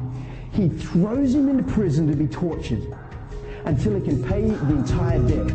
he 0.52 0.68
throws 0.68 1.34
him 1.34 1.48
into 1.48 1.64
prison 1.64 2.06
to 2.12 2.16
be 2.16 2.28
tortured 2.28 2.96
until 3.64 3.96
he 3.96 4.02
can 4.02 4.22
pay 4.22 4.42
the 4.42 4.74
entire 4.76 5.18
debt. 5.26 5.50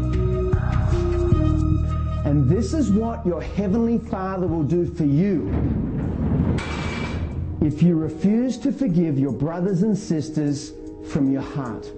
And 2.26 2.50
this 2.50 2.74
is 2.74 2.92
what 2.92 3.26
your 3.26 3.42
heavenly 3.42 3.98
Father 3.98 4.46
will 4.46 4.64
do 4.64 4.86
for 4.94 5.06
you 5.06 5.48
if 7.62 7.82
you 7.82 7.96
refuse 7.96 8.58
to 8.58 8.74
forgive 8.74 9.18
your 9.18 9.32
brothers 9.32 9.84
and 9.84 9.98
sisters 9.98 10.74
from 11.10 11.32
your 11.32 11.44
heart. 11.44 11.90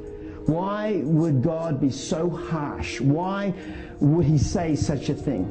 Why 0.50 1.02
would 1.04 1.44
God 1.44 1.80
be 1.80 1.92
so 1.92 2.28
harsh? 2.28 3.00
Why 3.00 3.54
would 4.00 4.26
he 4.26 4.40
say 4.40 4.76
such 4.76 5.10
a 5.10 5.14
thing? 5.14 5.46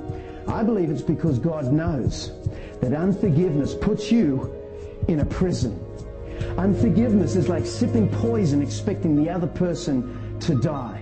I 0.48 0.64
believe 0.64 0.90
it's 0.90 1.02
because 1.02 1.38
God 1.38 1.72
knows 1.72 2.32
that 2.80 2.92
unforgiveness 2.92 3.76
puts 3.76 4.10
you 4.10 4.52
in 5.06 5.20
a 5.20 5.24
prison. 5.24 5.78
Unforgiveness 6.56 7.36
is 7.36 7.48
like 7.48 7.64
sipping 7.64 8.08
poison 8.08 8.60
expecting 8.60 9.14
the 9.14 9.30
other 9.30 9.46
person 9.46 10.36
to 10.40 10.60
die. 10.60 11.00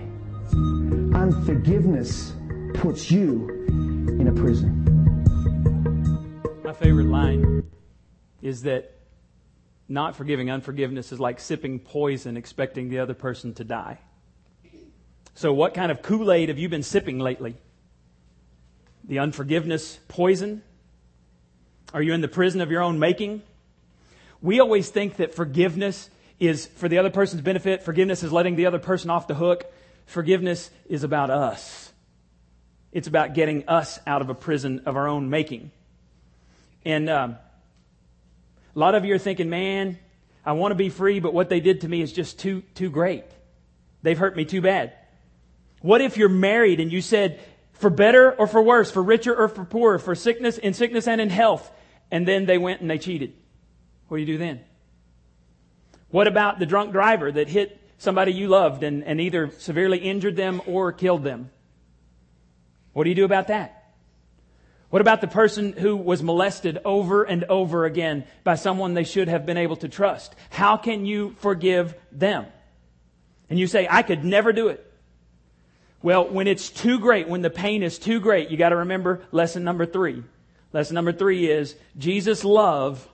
Unforgiveness 1.15 2.33
puts 2.75 3.09
you 3.09 3.49
in 4.19 4.27
a 4.27 4.31
prison. 4.31 4.83
My 6.63 6.73
favorite 6.73 7.07
line 7.07 7.63
is 8.43 8.61
that 8.61 8.96
not 9.89 10.15
forgiving 10.15 10.51
unforgiveness 10.51 11.11
is 11.11 11.19
like 11.19 11.39
sipping 11.39 11.79
poison 11.79 12.37
expecting 12.37 12.89
the 12.89 12.99
other 12.99 13.13
person 13.13 13.53
to 13.55 13.63
die. 13.63 13.99
So, 15.35 15.53
what 15.53 15.73
kind 15.73 15.91
of 15.91 16.01
Kool 16.01 16.31
Aid 16.31 16.49
have 16.49 16.57
you 16.57 16.67
been 16.67 16.83
sipping 16.83 17.19
lately? 17.19 17.55
The 19.03 19.19
unforgiveness 19.19 19.99
poison? 20.07 20.63
Are 21.93 22.01
you 22.01 22.13
in 22.13 22.21
the 22.21 22.27
prison 22.27 22.59
of 22.59 22.71
your 22.71 22.81
own 22.81 22.99
making? 22.99 23.43
We 24.41 24.59
always 24.59 24.89
think 24.89 25.17
that 25.17 25.33
forgiveness 25.33 26.09
is 26.39 26.65
for 26.65 26.89
the 26.89 26.97
other 26.97 27.09
person's 27.09 27.41
benefit. 27.41 27.83
Forgiveness 27.83 28.23
is 28.23 28.31
letting 28.31 28.55
the 28.55 28.65
other 28.65 28.79
person 28.79 29.09
off 29.09 29.27
the 29.27 29.35
hook. 29.35 29.65
Forgiveness 30.05 30.69
is 30.89 31.03
about 31.03 31.29
us. 31.29 31.91
It's 32.91 33.07
about 33.07 33.33
getting 33.33 33.67
us 33.67 33.99
out 34.07 34.21
of 34.21 34.29
a 34.29 34.35
prison 34.35 34.81
of 34.85 34.95
our 34.95 35.07
own 35.07 35.29
making. 35.29 35.71
And 36.85 37.09
um, 37.09 37.37
a 38.77 38.79
lot 38.79 38.93
of 38.93 39.05
you 39.05 39.15
are 39.15 39.17
thinking, 39.17 39.49
man, 39.49 39.97
I 40.45 40.51
want 40.51 40.69
to 40.71 40.75
be 40.75 40.89
free, 40.89 41.19
but 41.19 41.33
what 41.33 41.49
they 41.49 41.59
did 41.59 41.81
to 41.81 41.87
me 41.87 41.99
is 41.99 42.13
just 42.13 42.37
too, 42.37 42.61
too 42.75 42.91
great. 42.91 43.23
They've 44.03 44.17
hurt 44.17 44.37
me 44.37 44.45
too 44.45 44.61
bad. 44.61 44.93
What 45.81 45.99
if 45.99 46.15
you're 46.15 46.29
married 46.29 46.79
and 46.79 46.91
you 46.91 47.01
said, 47.01 47.39
for 47.73 47.89
better 47.89 48.31
or 48.33 48.45
for 48.45 48.61
worse, 48.61 48.91
for 48.91 49.01
richer 49.01 49.35
or 49.35 49.47
for 49.47 49.65
poorer, 49.65 49.97
for 49.97 50.13
sickness, 50.13 50.59
in 50.59 50.75
sickness 50.75 51.07
and 51.07 51.19
in 51.19 51.31
health, 51.31 51.71
and 52.11 52.27
then 52.27 52.45
they 52.45 52.59
went 52.59 52.81
and 52.81 52.89
they 52.89 52.99
cheated? 52.99 53.33
What 54.09 54.17
do 54.17 54.21
you 54.21 54.27
do 54.27 54.37
then? 54.37 54.59
What 56.09 56.27
about 56.27 56.59
the 56.59 56.67
drunk 56.67 56.91
driver 56.91 57.31
that 57.31 57.49
hit 57.49 57.81
somebody 57.97 58.31
you 58.31 58.47
loved 58.47 58.83
and, 58.83 59.03
and 59.03 59.19
either 59.19 59.49
severely 59.57 59.97
injured 59.97 60.35
them 60.35 60.61
or 60.67 60.91
killed 60.91 61.23
them? 61.23 61.49
What 62.93 63.05
do 63.05 63.09
you 63.09 63.15
do 63.15 63.25
about 63.25 63.47
that? 63.47 63.76
What 64.89 65.01
about 65.01 65.19
the 65.19 65.27
person 65.27 65.73
who 65.73 65.97
was 65.97 66.23
molested 66.23 66.79
over 66.85 67.23
and 67.23 67.43
over 67.45 67.85
again 67.85 68.25
by 68.43 68.55
someone 68.55 68.93
they 68.93 69.03
should 69.03 69.27
have 69.27 69.45
been 69.45 69.57
able 69.57 69.75
to 69.77 69.89
trust? 69.89 70.33
How 70.49 70.77
can 70.77 71.05
you 71.05 71.35
forgive 71.39 71.93
them? 72.11 72.45
And 73.49 73.59
you 73.59 73.67
say, 73.67 73.87
I 73.89 74.01
could 74.01 74.23
never 74.23 74.53
do 74.53 74.69
it. 74.69 74.83
Well, 76.01 76.29
when 76.29 76.47
it's 76.47 76.69
too 76.69 76.99
great, 76.99 77.27
when 77.27 77.41
the 77.41 77.49
pain 77.49 77.83
is 77.83 77.99
too 77.99 78.19
great, 78.19 78.49
you 78.49 78.57
got 78.57 78.69
to 78.69 78.77
remember 78.77 79.21
lesson 79.31 79.63
number 79.63 79.85
three. 79.85 80.23
Lesson 80.71 80.95
number 80.95 81.11
three 81.11 81.49
is 81.49 81.75
Jesus' 81.97 82.45
love 82.45 83.07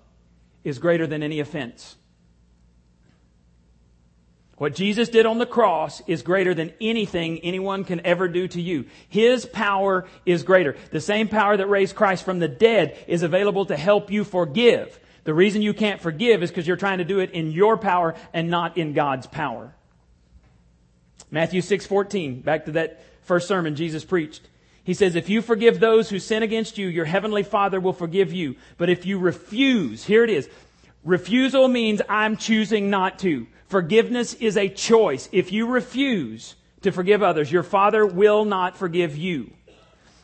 is 0.64 0.80
greater 0.80 1.08
than 1.08 1.24
any 1.24 1.40
offense. 1.40 1.96
What 4.58 4.76
Jesus 4.76 5.10
did 5.10 5.26
on 5.26 5.40
the 5.40 5.46
cross 5.46 6.02
is 6.08 6.22
greater 6.22 6.54
than 6.54 6.74
anything 6.80 7.40
anyone 7.40 7.84
can 7.84 8.06
ever 8.06 8.28
do 8.28 8.48
to 8.50 8.62
you. 8.62 8.86
His 9.10 9.46
power 9.46 10.08
is 10.26 10.44
greater. 10.44 10.76
The 10.92 11.02
same 11.02 11.28
power 11.28 11.58
that 11.58 11.68
raised 11.68 11.96
Christ 11.96 12.24
from 12.24 12.40
the 12.40 12.48
dead 12.48 12.98
is 13.08 13.24
available 13.24 13.66
to 13.66 13.76
help 13.76 14.12
you 14.12 14.24
forgive. 14.24 15.00
The 15.24 15.34
reason 15.34 15.62
you 15.62 15.74
can't 15.74 16.02
forgive 16.02 16.44
is 16.44 16.52
because 16.52 16.68
you're 16.68 16.78
trying 16.78 17.00
to 17.00 17.04
do 17.04 17.20
it 17.20 17.32
in 17.32 17.52
your 17.52 17.78
power 17.78 18.14
and 18.32 18.50
not 18.50 18.78
in 18.78 18.94
God's 18.94 19.26
power. 19.26 19.74
Matthew 21.32 21.62
6:14, 21.62 22.44
back 22.44 22.66
to 22.66 22.74
that 22.74 23.04
first 23.24 23.48
sermon 23.48 23.76
Jesus 23.76 24.06
preached. 24.06 24.50
He 24.84 24.94
says, 24.94 25.16
if 25.16 25.30
you 25.30 25.42
forgive 25.42 25.80
those 25.80 26.10
who 26.10 26.20
sin 26.20 26.44
against 26.44 26.78
you, 26.78 26.88
your 26.88 27.06
heavenly 27.06 27.44
Father 27.44 27.80
will 27.80 27.94
forgive 27.94 28.34
you. 28.34 28.58
But 28.78 28.90
if 28.90 29.06
you 29.06 29.18
refuse, 29.18 30.04
here 30.04 30.26
it 30.26 30.30
is. 30.30 30.50
Refusal 31.04 31.68
means 31.68 32.02
I'm 32.08 32.38
choosing 32.38 32.90
not 32.90 33.20
to. 33.20 33.48
Forgiveness 33.68 34.34
is 34.36 34.56
a 34.56 34.70
choice. 34.70 35.28
If 35.32 35.52
you 35.52 35.68
refuse 35.68 36.56
to 36.82 36.92
forgive 36.92 37.24
others, 37.24 37.52
your 37.52 37.64
Father 37.64 38.06
will 38.06 38.46
not 38.46 38.78
forgive 38.78 39.18
you. 39.18 39.52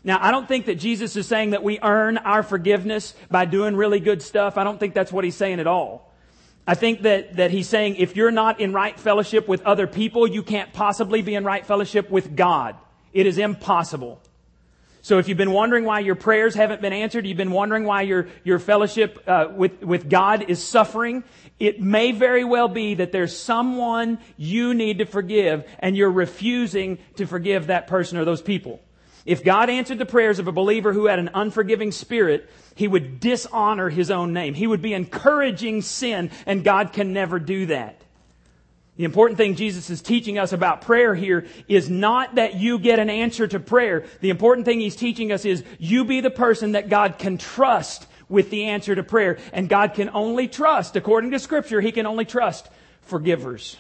Now, 0.04 0.20
I 0.22 0.32
don't 0.32 0.48
think 0.48 0.68
that 0.68 0.76
Jesus 0.76 1.16
is 1.16 1.28
saying 1.28 1.50
that 1.50 1.64
we 1.64 1.80
earn 1.82 2.18
our 2.18 2.44
forgiveness 2.44 3.14
by 3.30 3.46
doing 3.46 3.76
really 3.76 4.00
good 4.00 4.22
stuff. 4.22 4.58
I 4.58 4.64
don't 4.64 4.80
think 4.80 4.94
that's 4.94 5.12
what 5.12 5.26
he's 5.26 5.36
saying 5.36 5.60
at 5.60 5.68
all. 5.68 6.14
I 6.66 6.76
think 6.76 7.02
that, 7.02 7.38
that 7.38 7.52
he's 7.52 7.68
saying 7.68 7.96
if 7.96 8.16
you're 8.16 8.32
not 8.32 8.60
in 8.60 8.72
right 8.72 8.98
fellowship 8.98 9.48
with 9.48 9.62
other 9.64 9.88
people, 9.88 10.28
you 10.28 10.44
can't 10.44 10.72
possibly 10.72 11.22
be 11.22 11.36
in 11.36 11.44
right 11.44 11.66
fellowship 11.66 12.10
with 12.10 12.36
God. 12.36 12.76
It 13.12 13.26
is 13.26 13.38
impossible. 13.38 14.22
So 15.10 15.18
if 15.18 15.28
you've 15.28 15.40
been 15.40 15.54
wondering 15.54 15.86
why 15.86 16.02
your 16.02 16.14
prayers 16.14 16.54
haven't 16.54 16.82
been 16.82 16.94
answered, 16.94 17.26
you've 17.26 17.36
been 17.36 17.50
wondering 17.50 17.84
why 17.84 18.04
your, 18.04 18.28
your 18.44 18.60
fellowship 18.60 19.24
uh, 19.26 19.48
with, 19.52 19.82
with 19.82 20.08
God 20.08 20.52
is 20.52 20.64
suffering, 20.64 21.24
it 21.60 21.82
may 21.82 22.12
very 22.12 22.44
well 22.44 22.68
be 22.68 22.94
that 22.94 23.12
there's 23.12 23.36
someone 23.36 24.20
you 24.38 24.76
need 24.76 25.00
to 25.00 25.06
forgive 25.06 25.68
and 25.80 25.98
you're 25.98 26.12
refusing 26.12 27.00
to 27.16 27.26
forgive 27.26 27.66
that 27.68 27.88
person 27.88 28.20
or 28.20 28.24
those 28.24 28.44
people. 28.44 28.82
If 29.26 29.44
God 29.44 29.72
answered 29.72 29.98
the 29.98 30.06
prayers 30.06 30.38
of 30.38 30.48
a 30.48 30.52
believer 30.52 30.94
who 30.94 31.08
had 31.08 31.18
an 31.18 31.32
unforgiving 31.34 31.92
spirit, 31.92 32.48
he 32.76 32.88
would 32.88 33.20
dishonor 33.20 33.90
his 33.90 34.12
own 34.12 34.32
name. 34.32 34.54
He 34.54 34.68
would 34.68 34.84
be 34.84 34.94
encouraging 34.94 35.82
sin 35.82 36.30
and 36.46 36.64
God 36.64 36.94
can 36.94 37.14
never 37.14 37.40
do 37.40 37.66
that. 37.66 37.99
The 39.00 39.06
important 39.06 39.38
thing 39.38 39.56
Jesus 39.56 39.90
is 39.90 40.02
teaching 40.02 40.38
us 40.38 40.52
about 40.52 40.82
prayer 40.82 41.16
here 41.16 41.48
is 41.70 41.90
not 41.90 42.36
that 42.36 42.56
you 42.56 42.78
get 42.78 43.00
an 43.00 43.10
answer 43.10 43.48
to 43.48 43.58
prayer. 43.58 44.04
The 44.20 44.30
important 44.30 44.66
thing 44.66 44.82
he's 44.82 44.98
teaching 44.98 45.32
us 45.32 45.46
is 45.46 45.64
you 45.78 46.04
be 46.04 46.20
the 46.20 46.30
person 46.30 46.74
that 46.74 46.90
God 46.90 47.18
can 47.18 47.38
trust 47.38 48.06
with 48.28 48.50
the 48.50 48.66
answer 48.66 48.94
to 48.94 49.02
prayer. 49.02 49.38
And 49.54 49.70
God 49.70 49.94
can 49.94 50.10
only 50.10 50.50
trust, 50.50 50.98
according 50.98 51.32
to 51.32 51.40
scripture, 51.40 51.80
he 51.80 51.94
can 51.94 52.08
only 52.08 52.26
trust 52.26 52.68
forgivers. 53.00 53.78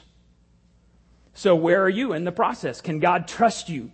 So 1.33 1.53
where 1.53 1.83
are 1.83 1.89
you 1.89 2.13
in 2.13 2.23
the 2.23 2.31
process? 2.31 2.79
Can 2.79 2.99
God 2.99 3.27
trust 3.27 3.67
you? 3.67 3.91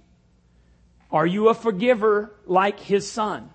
Are 1.09 1.25
you 1.25 1.49
a 1.49 1.55
forgiver 1.55 2.35
like 2.45 2.79
his 2.79 3.11
son? 3.11 3.49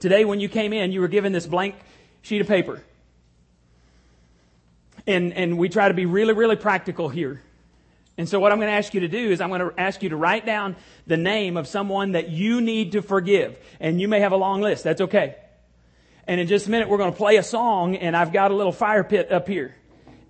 Today 0.00 0.24
when 0.24 0.40
you 0.40 0.48
came 0.48 0.72
in, 0.72 0.90
you 0.90 1.00
were 1.00 1.06
given 1.06 1.32
this 1.32 1.46
blank 1.46 1.76
sheet 2.22 2.40
of 2.40 2.48
paper. 2.48 2.82
And, 5.08 5.32
and 5.32 5.58
we 5.58 5.68
try 5.68 5.88
to 5.88 5.94
be 5.94 6.06
really, 6.06 6.34
really 6.34 6.56
practical 6.56 7.08
here. 7.08 7.42
And 8.18 8.28
so 8.28 8.40
what 8.40 8.52
I'm 8.52 8.58
going 8.58 8.68
to 8.68 8.74
ask 8.74 8.92
you 8.92 9.00
to 9.00 9.08
do 9.08 9.30
is 9.30 9.40
I'm 9.40 9.48
going 9.48 9.60
to 9.60 9.72
ask 9.80 10.02
you 10.02 10.10
to 10.10 10.16
write 10.16 10.44
down 10.44 10.76
the 11.06 11.16
name 11.16 11.56
of 11.56 11.66
someone 11.66 12.12
that 12.12 12.28
you 12.28 12.60
need 12.60 12.92
to 12.92 13.00
forgive. 13.00 13.56
And 13.80 14.00
you 14.00 14.06
may 14.06 14.20
have 14.20 14.32
a 14.32 14.36
long 14.36 14.60
list. 14.60 14.84
That's 14.84 15.00
okay. 15.00 15.36
And 16.26 16.40
in 16.40 16.46
just 16.46 16.66
a 16.66 16.70
minute, 16.70 16.88
we're 16.88 16.98
going 16.98 17.12
to 17.12 17.16
play 17.16 17.36
a 17.36 17.42
song 17.42 17.96
and 17.96 18.14
I've 18.14 18.32
got 18.32 18.50
a 18.50 18.54
little 18.54 18.72
fire 18.72 19.02
pit 19.02 19.32
up 19.32 19.48
here. 19.48 19.74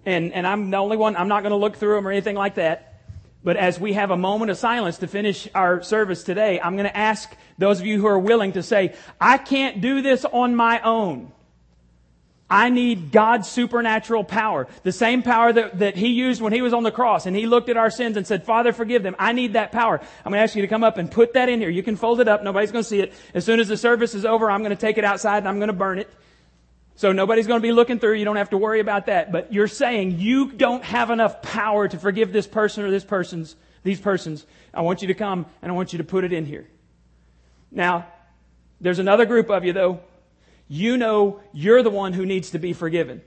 And, 0.07 0.33
and 0.33 0.47
I'm 0.47 0.71
the 0.71 0.77
only 0.77 0.97
one, 0.97 1.17
I'm 1.17 1.29
not 1.29 1.43
going 1.43 1.51
to 1.51 1.57
look 1.57 1.77
through 1.77 1.97
them 1.97 2.07
or 2.07 2.13
anything 2.13 2.37
like 2.37 2.55
that. 2.55 3.03
But 3.43 3.57
as 3.57 3.81
we 3.81 3.95
have 3.95 4.11
a 4.11 4.17
moment 4.17 4.51
of 4.51 4.59
silence 4.59 4.99
to 4.99 5.09
finish 5.09 5.49
our 5.55 5.83
service 5.83 6.23
today, 6.23 6.61
I'm 6.61 6.75
going 6.75 6.89
to 6.89 6.97
ask 6.97 7.35
those 7.57 7.81
of 7.81 7.87
you 7.87 8.01
who 8.01 8.07
are 8.07 8.19
willing 8.19 8.53
to 8.53 8.63
say, 8.63 8.95
I 9.21 9.39
can't 9.39 9.81
do 9.81 10.03
this 10.03 10.25
on 10.25 10.55
my 10.55 10.81
own. 10.83 11.33
I 12.51 12.71
need 12.71 13.13
God's 13.13 13.47
supernatural 13.47 14.25
power. 14.25 14.69
The 14.83 14.93
same 14.93 15.23
power 15.23 15.53
that, 15.53 15.81
that 15.81 15.97
He 15.97 16.09
used 16.09 16.41
when 16.41 16.53
He 16.53 16.63
was 16.63 16.73
on 16.73 16.83
the 16.83 16.91
cross 16.91 17.27
and 17.27 17.37
He 17.37 17.47
looked 17.47 17.69
at 17.69 17.77
our 17.77 17.91
sins 17.91 18.17
and 18.17 18.27
said, 18.27 18.45
Father, 18.45 18.73
forgive 18.73 19.03
them. 19.03 19.15
I 19.19 19.33
need 19.33 19.53
that 19.53 19.71
power. 19.71 20.01
I'm 20.25 20.33
going 20.33 20.39
to 20.39 20.43
ask 20.43 20.57
you 20.57 20.63
to 20.63 20.69
come 20.69 20.83
up 20.83 20.97
and 20.97 21.11
put 21.11 21.35
that 21.35 21.51
in 21.51 21.61
here. 21.61 21.69
You 21.69 21.83
can 21.83 21.97
fold 21.97 22.21
it 22.21 22.29
up. 22.29 22.43
Nobody's 22.43 22.73
going 22.73 22.85
to 22.85 22.89
see 22.89 23.01
it. 23.01 23.13
As 23.35 23.45
soon 23.45 23.61
as 23.61 23.69
the 23.69 23.77
service 23.77 24.15
is 24.15 24.25
over, 24.25 24.51
I'm 24.51 24.61
going 24.61 24.75
to 24.75 24.81
take 24.81 24.97
it 24.97 25.05
outside 25.05 25.39
and 25.39 25.49
I'm 25.49 25.59
going 25.59 25.69
to 25.69 25.75
burn 25.75 25.99
it. 25.99 26.11
So 26.97 27.13
nobody's 27.13 27.47
going 27.47 27.61
to 27.61 27.67
be 27.67 27.73
looking 27.73 27.99
through. 27.99 28.15
You 28.15 28.25
don't 28.25 28.37
have 28.37 28.51
to 28.51 28.59
worry 28.59 28.81
about 28.81 29.07
that. 29.07 29.31
But 29.31 29.53
you're 29.53 29.69
saying 29.69 30.19
you 30.19 30.51
don't 30.51 30.83
have 30.83 31.11
enough 31.11 31.43
power 31.43 31.87
to 31.87 31.99
forgive 31.99 32.33
this 32.33 32.47
person 32.47 32.83
or 32.83 32.91
this 32.91 33.05
person's, 33.05 33.57
these 33.85 34.01
persons. 34.01 34.47
I 34.73 34.81
want 34.81 35.03
you 35.03 35.09
to 35.09 35.15
come 35.15 35.45
and 35.61 35.71
I 35.71 35.75
want 35.75 35.93
you 35.93 35.99
to 35.99 36.05
put 36.05 36.25
it 36.25 36.33
in 36.33 36.47
here. 36.47 36.67
Now, 37.71 38.07
there's 38.81 38.99
another 38.99 39.27
group 39.27 39.51
of 39.51 39.67
you 39.67 39.75
though 39.75 40.01
You 40.69 40.97
know 40.97 41.41
you're 41.53 41.83
the 41.83 41.91
one 41.91 42.13
who 42.13 42.27
needs 42.27 42.51
to 42.51 42.59
be 42.59 42.73
forgiven. 42.73 43.23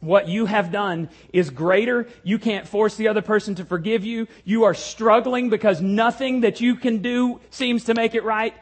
What 0.00 0.28
you 0.28 0.46
have 0.46 0.72
done 0.72 1.10
is 1.32 1.50
greater. 1.50 2.08
You 2.24 2.38
can't 2.38 2.66
force 2.66 2.96
the 2.96 3.08
other 3.08 3.22
person 3.22 3.54
to 3.56 3.64
forgive 3.64 4.04
you. 4.04 4.26
You 4.44 4.64
are 4.64 4.74
struggling 4.74 5.48
because 5.48 5.80
nothing 5.80 6.40
that 6.40 6.60
you 6.60 6.74
can 6.74 7.02
do 7.02 7.40
seems 7.50 7.84
to 7.84 7.94
make 7.94 8.14
it 8.14 8.24
right. 8.24 8.54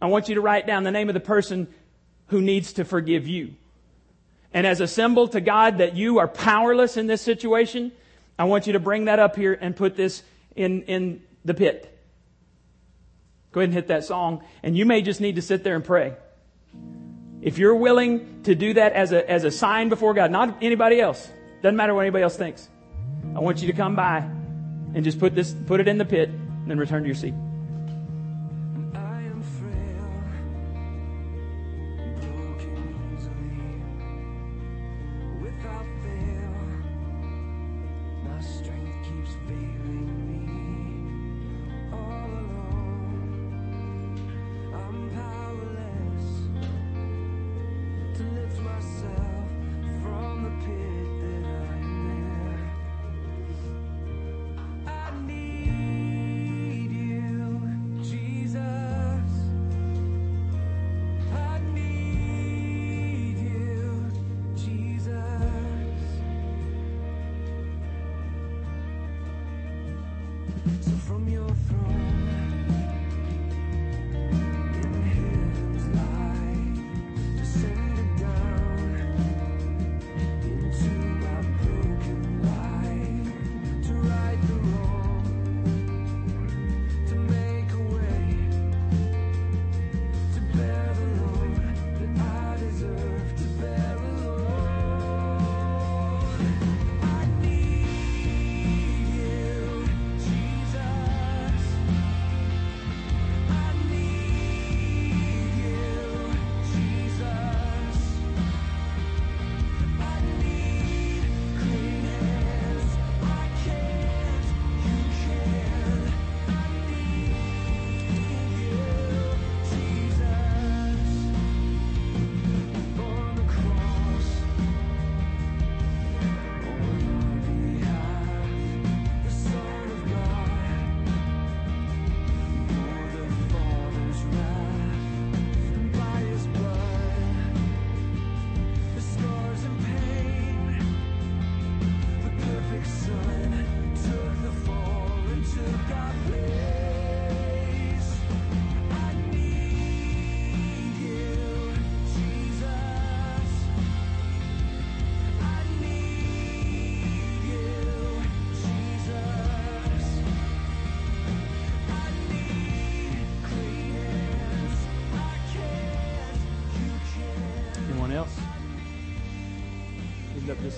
I 0.00 0.06
want 0.06 0.28
you 0.28 0.34
to 0.34 0.40
write 0.42 0.66
down 0.66 0.82
the 0.84 0.90
name 0.90 1.08
of 1.08 1.14
the 1.14 1.20
person 1.20 1.68
who 2.26 2.42
needs 2.42 2.74
to 2.74 2.84
forgive 2.84 3.26
you. 3.26 3.54
And 4.52 4.66
as 4.66 4.80
a 4.80 4.86
symbol 4.86 5.28
to 5.28 5.40
God 5.40 5.78
that 5.78 5.96
you 5.96 6.18
are 6.18 6.28
powerless 6.28 6.96
in 6.96 7.06
this 7.06 7.22
situation, 7.22 7.92
I 8.38 8.44
want 8.44 8.66
you 8.66 8.74
to 8.74 8.78
bring 8.78 9.06
that 9.06 9.18
up 9.18 9.36
here 9.36 9.56
and 9.58 9.74
put 9.74 9.96
this 9.96 10.22
in, 10.54 10.82
in 10.82 11.22
the 11.44 11.54
pit. 11.54 11.98
Go 13.52 13.60
ahead 13.60 13.68
and 13.70 13.74
hit 13.74 13.88
that 13.88 14.04
song. 14.04 14.44
And 14.62 14.76
you 14.76 14.84
may 14.84 15.00
just 15.00 15.20
need 15.20 15.36
to 15.36 15.42
sit 15.42 15.64
there 15.64 15.74
and 15.74 15.84
pray. 15.84 16.14
If 17.40 17.58
you're 17.58 17.74
willing 17.74 18.42
to 18.44 18.54
do 18.54 18.74
that 18.74 18.92
as 18.92 19.12
a, 19.12 19.28
as 19.30 19.44
a 19.44 19.50
sign 19.50 19.88
before 19.88 20.14
God, 20.14 20.30
not 20.30 20.58
anybody 20.62 21.00
else, 21.00 21.30
doesn't 21.62 21.76
matter 21.76 21.94
what 21.94 22.02
anybody 22.02 22.24
else 22.24 22.36
thinks. 22.36 22.68
I 23.34 23.40
want 23.40 23.60
you 23.60 23.68
to 23.68 23.72
come 23.72 23.94
by 23.94 24.18
and 24.18 25.04
just 25.04 25.20
put 25.20 25.34
this, 25.34 25.54
put 25.66 25.80
it 25.80 25.88
in 25.88 25.98
the 25.98 26.04
pit 26.04 26.28
and 26.28 26.70
then 26.70 26.78
return 26.78 27.02
to 27.02 27.08
your 27.08 27.14
seat. 27.14 27.34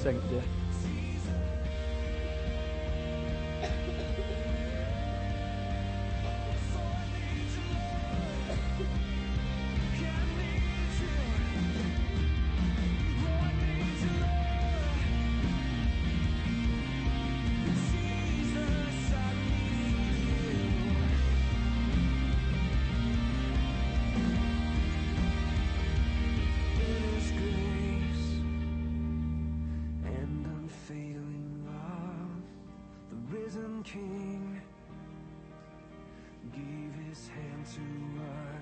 Second, 0.01 0.23
Jeff. 0.31 0.50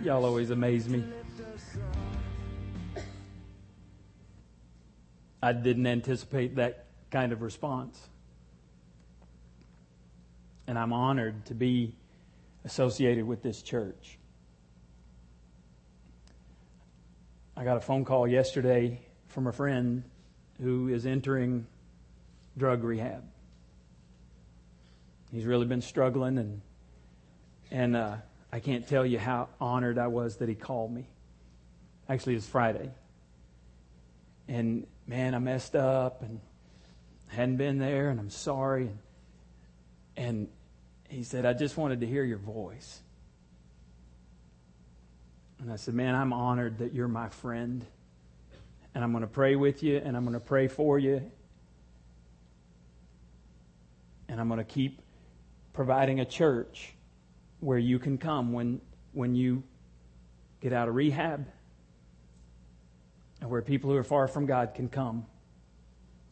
Y'all 0.03 0.25
always 0.25 0.51
amaze 0.51 0.89
me. 0.89 1.03
I 5.43 5.53
didn't 5.53 5.87
anticipate 5.87 6.57
that 6.57 6.87
kind 7.11 7.33
of 7.33 7.43
response. 7.43 8.09
And 10.67 10.79
I'm 10.79 10.93
honored 10.93 11.47
to 11.47 11.55
be 11.55 11.95
associated 12.65 13.27
with 13.27 13.43
this 13.43 13.63
church. 13.63 14.19
I 17.57 17.65
got 17.65 17.77
a 17.77 17.81
phone 17.81 18.05
call 18.05 18.29
yesterday 18.29 19.01
from 19.27 19.49
a 19.49 19.53
friend 19.53 20.05
who 20.61 20.89
is 20.89 21.07
entering 21.07 21.67
drug 22.57 22.85
rehab. 22.85 23.25
He's 25.33 25.45
really 25.45 25.67
been 25.67 25.83
struggling 25.83 26.39
and 26.39 26.61
and 27.71 27.97
uh, 27.97 28.17
I 28.53 28.61
can't 28.61 28.87
tell 28.89 29.05
you 29.05 29.19
how 29.19 29.49
honored 29.61 29.99
I 29.99 30.07
was 30.07 30.37
that 30.37 30.49
he 30.49 30.55
called 30.55 30.93
me. 30.93 31.07
Actually, 32.09 32.35
it 32.35 32.37
was 32.37 32.47
Friday. 32.47 32.91
And 34.49 34.87
man, 35.07 35.35
I 35.35 35.39
messed 35.39 35.77
up 35.77 36.23
and 36.23 36.41
hadn't 37.29 37.57
been 37.57 37.79
there, 37.79 38.09
and 38.09 38.19
I'm 38.19 38.31
sorry. 38.31 38.91
And, 40.17 40.49
and 41.09 41.19
he 41.19 41.25
said, 41.25 41.45
I 41.45 41.53
just 41.53 41.77
wanted 41.77 42.01
to 42.01 42.07
hear 42.07 42.25
your 42.25 42.39
voice. 42.39 43.01
And 45.61 45.71
I 45.71 45.77
said, 45.77 45.93
Man, 45.93 46.15
I'm 46.15 46.33
honored 46.33 46.79
that 46.79 46.95
you're 46.95 47.09
my 47.09 47.29
friend. 47.29 47.85
And 48.95 49.05
I'm 49.05 49.13
going 49.13 49.23
to 49.23 49.29
pray 49.29 49.55
with 49.55 49.83
you, 49.83 49.99
and 49.99 50.17
I'm 50.17 50.25
going 50.25 50.35
to 50.35 50.41
pray 50.41 50.69
for 50.69 50.99
you. 50.99 51.31
And 54.29 54.41
I'm 54.41 54.49
going 54.49 54.59
to 54.59 54.65
keep 54.65 55.03
providing 55.79 56.19
a 56.19 56.25
church 56.25 56.93
where 57.61 57.79
you 57.79 58.01
can 58.01 58.19
come 58.19 58.53
when, 58.53 58.81
when 59.13 59.37
you 59.37 59.63
get 60.61 60.73
out 60.73 60.89
of 60.89 60.97
rehab 60.97 61.47
and 63.41 63.49
where 63.49 63.63
people 63.63 63.89
who 63.89 63.97
are 63.97 64.03
far 64.03 64.27
from 64.27 64.45
God 64.45 64.75
can 64.75 64.89
come 64.89 65.25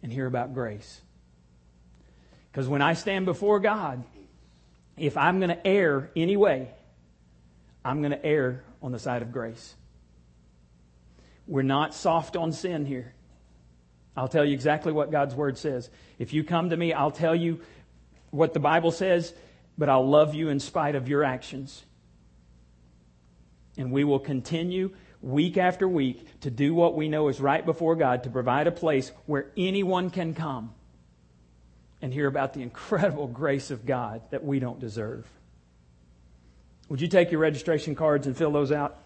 and 0.02 0.12
hear 0.12 0.26
about 0.26 0.52
grace. 0.52 1.00
Because 2.50 2.66
when 2.66 2.82
I 2.82 2.94
stand 2.94 3.24
before 3.24 3.60
God, 3.60 4.02
if 4.96 5.16
I'm 5.16 5.38
going 5.38 5.50
to 5.50 5.64
err 5.64 6.10
anyway, 6.16 6.68
I'm 7.84 8.00
going 8.02 8.10
to 8.10 8.26
err 8.26 8.64
on 8.82 8.90
the 8.90 8.98
side 8.98 9.22
of 9.22 9.30
grace. 9.30 9.76
we're 11.46 11.62
not 11.62 11.94
soft 11.94 12.34
on 12.34 12.50
sin 12.50 12.84
here. 12.84 13.14
I'll 14.16 14.26
tell 14.26 14.44
you 14.44 14.54
exactly 14.54 14.92
what 14.92 15.12
God's 15.12 15.36
word 15.36 15.56
says. 15.56 15.88
If 16.18 16.32
you 16.32 16.42
come 16.42 16.70
to 16.70 16.76
me, 16.76 16.92
I'll 16.92 17.12
tell 17.12 17.36
you 17.36 17.60
what 18.30 18.54
the 18.54 18.60
Bible 18.60 18.90
says, 18.90 19.32
but 19.78 19.88
I'll 19.88 20.08
love 20.08 20.34
you 20.34 20.48
in 20.48 20.60
spite 20.60 20.94
of 20.94 21.08
your 21.08 21.24
actions. 21.24 21.84
And 23.76 23.92
we 23.92 24.04
will 24.04 24.18
continue 24.18 24.94
week 25.20 25.56
after 25.56 25.88
week 25.88 26.40
to 26.40 26.50
do 26.50 26.74
what 26.74 26.94
we 26.94 27.08
know 27.08 27.28
is 27.28 27.40
right 27.40 27.64
before 27.64 27.96
God, 27.96 28.24
to 28.24 28.30
provide 28.30 28.66
a 28.66 28.72
place 28.72 29.12
where 29.26 29.50
anyone 29.56 30.10
can 30.10 30.34
come 30.34 30.72
and 32.00 32.12
hear 32.12 32.26
about 32.26 32.54
the 32.54 32.62
incredible 32.62 33.26
grace 33.26 33.70
of 33.70 33.86
God 33.86 34.22
that 34.30 34.44
we 34.44 34.58
don't 34.58 34.78
deserve. 34.78 35.26
Would 36.88 37.00
you 37.00 37.08
take 37.08 37.30
your 37.30 37.40
registration 37.40 37.94
cards 37.94 38.26
and 38.26 38.36
fill 38.36 38.52
those 38.52 38.70
out? 38.70 38.98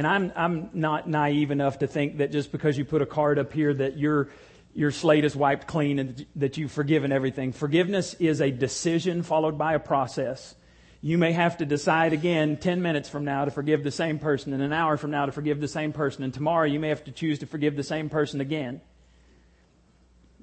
And 0.00 0.06
I'm, 0.06 0.32
I'm 0.34 0.70
not 0.72 1.10
naive 1.10 1.50
enough 1.50 1.80
to 1.80 1.86
think 1.86 2.16
that 2.16 2.32
just 2.32 2.52
because 2.52 2.78
you 2.78 2.86
put 2.86 3.02
a 3.02 3.06
card 3.06 3.38
up 3.38 3.52
here 3.52 3.74
that 3.74 3.98
your, 3.98 4.30
your 4.72 4.92
slate 4.92 5.26
is 5.26 5.36
wiped 5.36 5.66
clean 5.66 5.98
and 5.98 6.24
that 6.36 6.56
you've 6.56 6.72
forgiven 6.72 7.12
everything. 7.12 7.52
Forgiveness 7.52 8.14
is 8.14 8.40
a 8.40 8.50
decision 8.50 9.22
followed 9.22 9.58
by 9.58 9.74
a 9.74 9.78
process. 9.78 10.54
You 11.02 11.18
may 11.18 11.32
have 11.32 11.58
to 11.58 11.66
decide 11.66 12.14
again 12.14 12.56
10 12.56 12.80
minutes 12.80 13.10
from 13.10 13.26
now 13.26 13.44
to 13.44 13.50
forgive 13.50 13.84
the 13.84 13.90
same 13.90 14.18
person 14.18 14.54
and 14.54 14.62
an 14.62 14.72
hour 14.72 14.96
from 14.96 15.10
now 15.10 15.26
to 15.26 15.32
forgive 15.32 15.60
the 15.60 15.68
same 15.68 15.92
person 15.92 16.24
and 16.24 16.32
tomorrow 16.32 16.64
you 16.64 16.80
may 16.80 16.88
have 16.88 17.04
to 17.04 17.12
choose 17.12 17.40
to 17.40 17.46
forgive 17.46 17.76
the 17.76 17.82
same 17.82 18.08
person 18.08 18.40
again. 18.40 18.80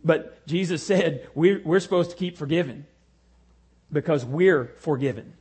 But 0.03 0.45
Jesus 0.45 0.85
said 0.85 1.27
we're, 1.33 1.63
we're 1.65 1.79
supposed 1.79 2.11
to 2.11 2.15
keep 2.15 2.37
forgiving 2.37 2.85
because 3.91 4.23
we're 4.23 4.65
forgiven. 4.77 5.33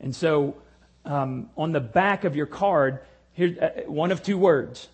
And 0.00 0.16
so 0.16 0.56
um, 1.04 1.50
on 1.56 1.72
the 1.72 1.80
back 1.80 2.24
of 2.24 2.36
your 2.36 2.46
card, 2.46 3.00
here, 3.32 3.56
uh, 3.60 3.90
one 3.90 4.12
of 4.12 4.22
two 4.22 4.38
words. 4.38 4.88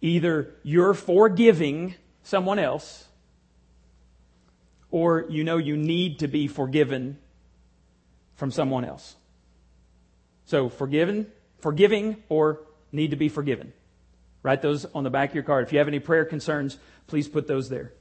Either 0.00 0.54
you're 0.62 0.94
forgiving 0.94 1.94
someone 2.22 2.58
else, 2.58 3.06
or 4.90 5.26
you 5.28 5.44
know 5.44 5.56
you 5.56 5.76
need 5.76 6.20
to 6.20 6.28
be 6.28 6.48
forgiven 6.48 7.18
from 8.36 8.50
someone 8.50 8.84
else. 8.84 9.16
So 10.46 10.68
forgiven, 10.68 11.26
forgiving, 11.58 12.22
or 12.28 12.60
need 12.92 13.10
to 13.10 13.16
be 13.16 13.28
forgiven. 13.28 13.72
Write 14.42 14.62
those 14.62 14.86
on 14.86 15.04
the 15.04 15.10
back 15.10 15.30
of 15.30 15.34
your 15.34 15.44
card. 15.44 15.66
If 15.66 15.72
you 15.72 15.78
have 15.78 15.88
any 15.88 16.00
prayer 16.00 16.24
concerns, 16.24 16.78
please 17.06 17.28
put 17.28 17.46
those 17.46 17.68
there. 17.68 17.92